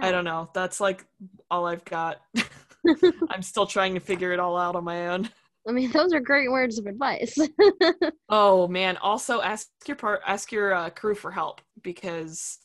I 0.00 0.10
don't 0.10 0.24
know. 0.24 0.50
That's 0.54 0.80
like 0.80 1.06
all 1.50 1.66
I've 1.66 1.84
got. 1.84 2.20
I'm 3.30 3.42
still 3.42 3.66
trying 3.66 3.94
to 3.94 4.00
figure 4.00 4.32
it 4.32 4.40
all 4.40 4.56
out 4.56 4.76
on 4.76 4.84
my 4.84 5.08
own. 5.08 5.28
I 5.68 5.72
mean, 5.72 5.90
those 5.90 6.12
are 6.12 6.20
great 6.20 6.50
words 6.50 6.78
of 6.78 6.86
advice. 6.86 7.36
oh 8.28 8.68
man! 8.68 8.96
Also, 8.98 9.42
ask 9.42 9.68
your 9.86 9.96
part, 9.96 10.20
ask 10.26 10.50
your 10.50 10.72
uh, 10.72 10.90
crew 10.90 11.14
for 11.14 11.30
help 11.30 11.60
because 11.82 12.58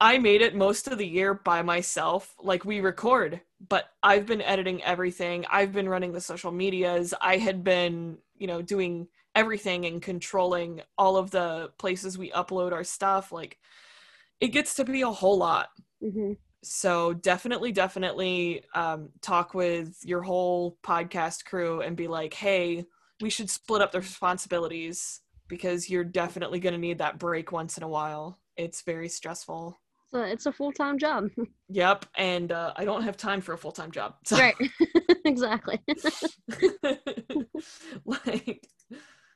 I 0.00 0.18
made 0.18 0.42
it 0.42 0.54
most 0.54 0.86
of 0.86 0.98
the 0.98 1.06
year 1.06 1.34
by 1.34 1.62
myself. 1.62 2.34
Like 2.38 2.64
we 2.64 2.80
record, 2.80 3.40
but 3.68 3.86
I've 4.02 4.26
been 4.26 4.42
editing 4.42 4.82
everything. 4.82 5.46
I've 5.50 5.72
been 5.72 5.88
running 5.88 6.12
the 6.12 6.20
social 6.20 6.52
medias. 6.52 7.14
I 7.20 7.38
had 7.38 7.64
been, 7.64 8.18
you 8.36 8.46
know, 8.46 8.60
doing 8.60 9.08
everything 9.34 9.86
and 9.86 10.02
controlling 10.02 10.82
all 10.98 11.16
of 11.16 11.30
the 11.30 11.70
places 11.78 12.18
we 12.18 12.30
upload 12.32 12.72
our 12.72 12.84
stuff. 12.84 13.32
Like 13.32 13.58
it 14.40 14.48
gets 14.48 14.74
to 14.74 14.84
be 14.84 15.02
a 15.02 15.10
whole 15.10 15.38
lot. 15.38 15.70
Mm-hmm 16.02 16.32
so 16.62 17.12
definitely 17.12 17.72
definitely 17.72 18.62
um, 18.74 19.08
talk 19.20 19.54
with 19.54 19.98
your 20.04 20.22
whole 20.22 20.78
podcast 20.82 21.44
crew 21.44 21.80
and 21.80 21.96
be 21.96 22.08
like 22.08 22.34
hey 22.34 22.84
we 23.20 23.30
should 23.30 23.48
split 23.48 23.80
up 23.80 23.92
the 23.92 24.00
responsibilities 24.00 25.20
because 25.48 25.90
you're 25.90 26.02
definitely 26.02 26.60
going 26.60 26.72
to 26.72 26.78
need 26.78 26.98
that 26.98 27.18
break 27.18 27.52
once 27.52 27.76
in 27.76 27.82
a 27.82 27.88
while. 27.88 28.38
It's 28.56 28.80
very 28.82 29.08
stressful. 29.08 29.78
So 30.10 30.22
it's 30.22 30.46
a 30.46 30.52
full 30.52 30.72
time 30.72 30.98
job. 30.98 31.28
Yep, 31.74 32.04
and 32.18 32.52
uh, 32.52 32.74
I 32.76 32.84
don't 32.84 33.02
have 33.02 33.16
time 33.16 33.40
for 33.40 33.54
a 33.54 33.58
full 33.58 33.72
time 33.72 33.90
job. 33.90 34.16
So. 34.26 34.36
Right. 34.36 34.54
exactly. 35.24 35.80
like, 38.04 38.68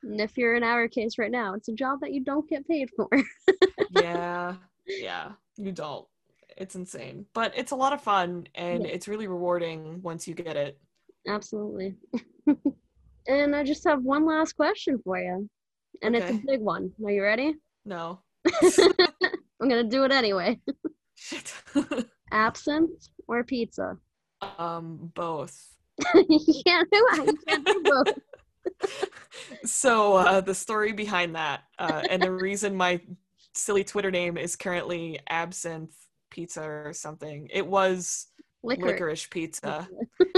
and 0.03 0.21
if 0.21 0.37
you're 0.37 0.53
in 0.53 0.61
our 0.61 0.87
case 0.87 1.17
right 1.17 1.31
now, 1.31 1.55
it's 1.55 1.67
a 1.67 1.73
job 1.73 2.01
that 2.01 2.13
you 2.13 2.23
don't 2.23 2.47
get 2.47 2.67
paid 2.67 2.91
for. 2.95 3.09
yeah, 3.89 4.53
yeah, 4.85 5.31
you 5.55 5.71
don't. 5.71 6.05
It's 6.57 6.75
insane, 6.75 7.25
but 7.33 7.53
it's 7.55 7.71
a 7.71 7.75
lot 7.75 7.93
of 7.93 8.01
fun 8.01 8.47
and 8.55 8.83
Yeah. 8.83 8.89
it's 8.89 9.07
really 9.07 9.27
rewarding 9.27 10.01
once 10.01 10.27
you 10.27 10.33
get 10.33 10.55
it. 10.57 10.79
Absolutely. 11.27 11.95
and 13.27 13.55
I 13.55 13.63
just 13.63 13.83
have 13.83 14.01
one 14.03 14.25
last 14.25 14.53
question 14.53 14.99
for 15.03 15.19
you. 15.19 15.49
And 16.01 16.15
it's 16.15 16.29
a 16.29 16.41
big 16.45 16.61
one. 16.61 16.91
Are 17.03 17.11
you 17.11 17.21
ready? 17.23 17.55
No. 17.85 18.19
I'm 18.61 19.69
going 19.69 19.83
to 19.83 19.89
do 19.89 20.03
it 20.03 20.11
anyway. 20.11 20.59
Shit. 21.15 21.53
Absinthe 22.31 23.09
or 23.27 23.43
pizza? 23.43 23.97
um, 24.59 25.11
both. 25.15 25.67
you 26.29 26.61
can't 26.65 26.87
do. 26.91 27.07
You 27.25 27.37
can't 27.47 27.65
do 27.65 27.81
both. 27.83 28.19
so 29.65 30.15
uh, 30.17 30.41
the 30.41 30.53
story 30.53 30.91
behind 30.93 31.35
that 31.35 31.63
uh, 31.79 32.01
and 32.09 32.21
the 32.21 32.31
reason 32.31 32.75
my 32.75 32.99
silly 33.53 33.83
twitter 33.83 34.11
name 34.11 34.37
is 34.37 34.55
currently 34.57 35.19
absinthe 35.29 35.95
pizza 36.37 36.61
or 36.63 36.93
something. 36.93 37.49
It 37.51 37.65
was 37.65 38.27
Liquor. 38.63 38.85
licorice 38.85 39.25
pizza. 39.25 39.87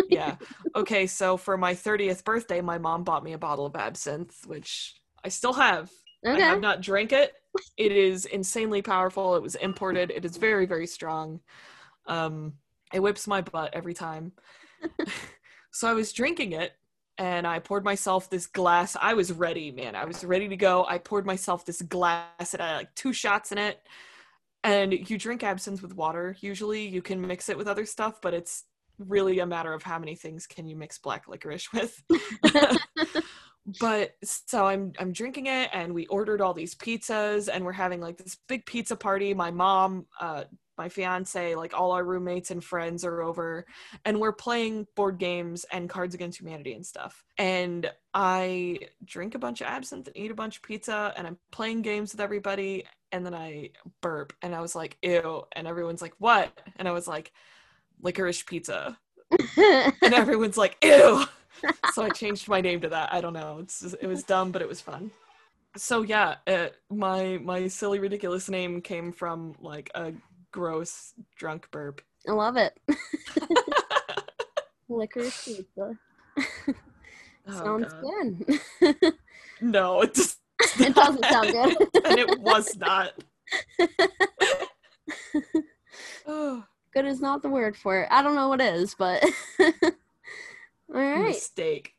Yeah. 0.09 0.37
Okay 0.75 1.05
so 1.05 1.37
for 1.37 1.55
my 1.55 1.75
30th 1.75 2.23
birthday 2.23 2.61
my 2.61 2.79
mom 2.79 3.03
bought 3.03 3.23
me 3.23 3.33
a 3.33 3.37
bottle 3.37 3.67
of 3.67 3.75
absinthe 3.75 4.33
which 4.47 4.95
i 5.23 5.29
still 5.29 5.53
have. 5.53 5.91
I 6.25 6.39
have 6.39 6.61
not 6.61 6.81
drank 6.81 7.11
it. 7.13 7.33
It 7.77 7.91
is 7.91 8.25
insanely 8.25 8.81
powerful. 8.81 9.35
It 9.35 9.43
was 9.43 9.53
imported. 9.53 10.09
It 10.09 10.25
is 10.25 10.37
very 10.37 10.65
very 10.65 10.87
strong. 10.87 11.41
Um 12.07 12.53
it 12.91 13.01
whips 13.01 13.27
my 13.27 13.41
butt 13.41 13.71
every 13.73 13.93
time. 13.93 14.31
So 15.71 15.87
i 15.87 15.93
was 15.93 16.11
drinking 16.11 16.53
it 16.53 16.71
and 17.19 17.45
i 17.45 17.59
poured 17.59 17.85
myself 17.85 18.31
this 18.31 18.47
glass. 18.47 18.97
I 18.99 19.13
was 19.13 19.31
ready 19.31 19.71
man. 19.71 19.95
I 19.95 20.05
was 20.05 20.25
ready 20.25 20.47
to 20.47 20.57
go. 20.57 20.85
I 20.89 20.97
poured 20.97 21.27
myself 21.27 21.65
this 21.65 21.83
glass 21.83 22.53
it 22.55 22.59
had 22.59 22.77
like 22.77 22.95
two 22.95 23.13
shots 23.13 23.51
in 23.51 23.59
it 23.59 23.79
and 24.63 24.93
you 25.09 25.17
drink 25.17 25.43
absinthe 25.43 25.81
with 25.81 25.95
water 25.95 26.35
usually. 26.41 26.87
You 26.87 27.01
can 27.01 27.21
mix 27.21 27.49
it 27.49 27.57
with 27.57 27.67
other 27.67 27.85
stuff 27.85 28.21
but 28.21 28.33
it's 28.33 28.65
really 28.97 29.39
a 29.39 29.45
matter 29.45 29.73
of 29.73 29.83
how 29.83 29.97
many 29.97 30.15
things 30.15 30.45
can 30.45 30.67
you 30.67 30.75
mix 30.75 30.97
black 30.97 31.27
licorice 31.27 31.69
with. 31.73 32.01
But 33.79 34.13
so 34.23 34.65
i'm 34.65 34.93
i'm 34.99 35.11
drinking 35.11 35.47
it 35.47 35.69
and 35.73 35.93
we 35.93 36.07
ordered 36.07 36.41
all 36.41 36.53
these 36.53 36.73
pizzas 36.75 37.49
and 37.51 37.63
we're 37.63 37.71
having 37.71 38.01
like 38.01 38.17
this 38.17 38.37
big 38.47 38.65
pizza 38.65 38.95
party. 38.95 39.33
My 39.33 39.51
mom 39.51 40.05
uh 40.19 40.45
my 40.79 40.89
fiance 40.89 41.55
like 41.55 41.79
all 41.79 41.91
our 41.91 42.05
roommates 42.05 42.49
and 42.49 42.63
friends 42.63 43.03
are 43.03 43.21
over 43.21 43.65
and 44.05 44.17
we're 44.19 44.31
playing 44.31 44.87
board 44.95 45.19
games 45.19 45.65
and 45.73 45.89
cards 45.89 46.15
against 46.15 46.39
humanity 46.39 46.73
and 46.73 46.85
stuff. 46.85 47.23
And 47.37 47.91
i 48.13 48.79
drink 49.05 49.35
a 49.35 49.39
bunch 49.39 49.61
of 49.61 49.67
absinthe 49.67 50.07
and 50.07 50.17
eat 50.17 50.31
a 50.31 50.35
bunch 50.35 50.55
of 50.55 50.63
pizza 50.63 51.13
and 51.15 51.27
i'm 51.27 51.37
playing 51.51 51.83
games 51.83 52.11
with 52.11 52.21
everybody 52.21 52.85
and 53.11 53.23
then 53.23 53.35
i 53.35 53.69
burp 54.01 54.33
and 54.41 54.55
i 54.55 54.61
was 54.61 54.73
like 54.73 54.97
ew 55.03 55.43
and 55.51 55.67
everyone's 55.67 56.01
like 56.01 56.13
what? 56.17 56.49
And 56.77 56.87
i 56.87 56.91
was 56.91 57.07
like 57.07 57.31
licorice 58.01 58.43
pizza. 58.43 58.97
And 59.57 60.13
everyone's 60.13 60.57
like 60.57 60.77
ew. 60.83 61.25
So 61.93 62.03
i 62.03 62.09
changed 62.09 62.47
my 62.47 62.61
name 62.61 62.79
to 62.81 62.89
that. 62.89 63.13
I 63.13 63.19
don't 63.19 63.33
know. 63.33 63.57
It's 63.59 63.81
just, 63.81 63.95
it 64.01 64.07
was 64.07 64.23
dumb 64.23 64.51
but 64.53 64.61
it 64.61 64.67
was 64.67 64.79
fun. 64.79 65.11
So 65.75 66.03
yeah 66.03 66.35
uh, 66.47 66.69
my 66.89 67.37
my 67.43 67.67
silly 67.67 67.99
ridiculous 67.99 68.49
name 68.49 68.81
came 68.81 69.11
from 69.11 69.55
like 69.61 69.91
a 69.93 70.13
gross 70.51 71.13
drunk 71.37 71.69
burp 71.71 72.01
I 72.27 72.31
love 72.31 72.57
it. 72.57 72.77
Licorice 74.89 75.45
pizza. 75.45 75.97
Oh, 77.47 77.51
Sounds 77.51 77.93
good. 78.01 79.13
no 79.61 80.01
it 80.01 80.13
just 80.13 80.39
It 80.79 80.93
doesn't 80.93 81.25
sound 81.25 81.51
good. 81.51 81.77
and 82.05 82.19
it 82.19 82.39
was 82.39 82.75
not 82.77 83.13
oh, 86.27 86.63
good 86.93 87.05
is 87.05 87.21
not 87.21 87.41
the 87.41 87.49
word 87.49 87.77
for 87.77 88.01
it. 88.01 88.09
I 88.11 88.21
don't 88.21 88.35
know 88.35 88.49
what 88.49 88.61
is, 88.61 88.93
but 88.95 89.23
all 89.59 89.71
right. 90.93 91.27
mistake 91.29 91.93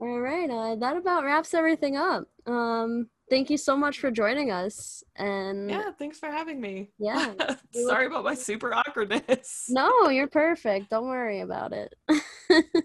All 0.00 0.20
right. 0.20 0.48
Uh, 0.48 0.76
that 0.76 0.96
about 0.96 1.24
wraps 1.24 1.54
everything 1.54 1.96
up. 1.96 2.28
Um, 2.46 3.08
thank 3.30 3.50
you 3.50 3.56
so 3.56 3.76
much 3.76 3.98
for 4.00 4.10
joining 4.10 4.50
us. 4.50 5.02
And 5.16 5.70
yeah 5.70 5.90
thanks 5.98 6.18
for 6.18 6.28
having 6.30 6.60
me 6.60 6.90
Yeah. 6.98 7.32
sorry 7.72 8.06
about 8.06 8.24
my 8.24 8.34
super 8.34 8.72
awkwardness 8.74 9.66
no, 9.68 10.08
you're 10.08 10.28
perfect. 10.28 10.90
Don't 10.90 11.06
worry 11.08 11.40
about 11.40 11.72
it. 11.72 11.94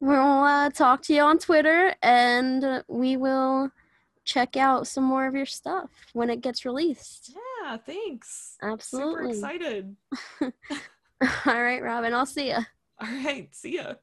we'll 0.00 0.44
uh, 0.44 0.70
talk 0.70 1.02
to 1.02 1.14
you 1.14 1.22
on 1.22 1.38
Twitter 1.38 1.94
and 2.02 2.82
we 2.88 3.16
will 3.16 3.70
check 4.24 4.56
out 4.56 4.86
some 4.86 5.04
more 5.04 5.26
of 5.26 5.34
your 5.34 5.46
stuff 5.46 5.90
when 6.12 6.30
it 6.30 6.40
gets 6.40 6.64
released. 6.64 7.34
yeah 7.64 7.76
thanks 7.78 8.56
Absolutely. 8.62 9.32
super 9.34 9.48
excited 9.60 9.96
All 11.46 11.62
right, 11.62 11.82
Robin. 11.82 12.14
I'll 12.14 12.24
see 12.26 12.48
ya. 12.48 12.60
all 13.00 13.08
right 13.24 13.48
see 13.54 13.76
ya 13.76 13.94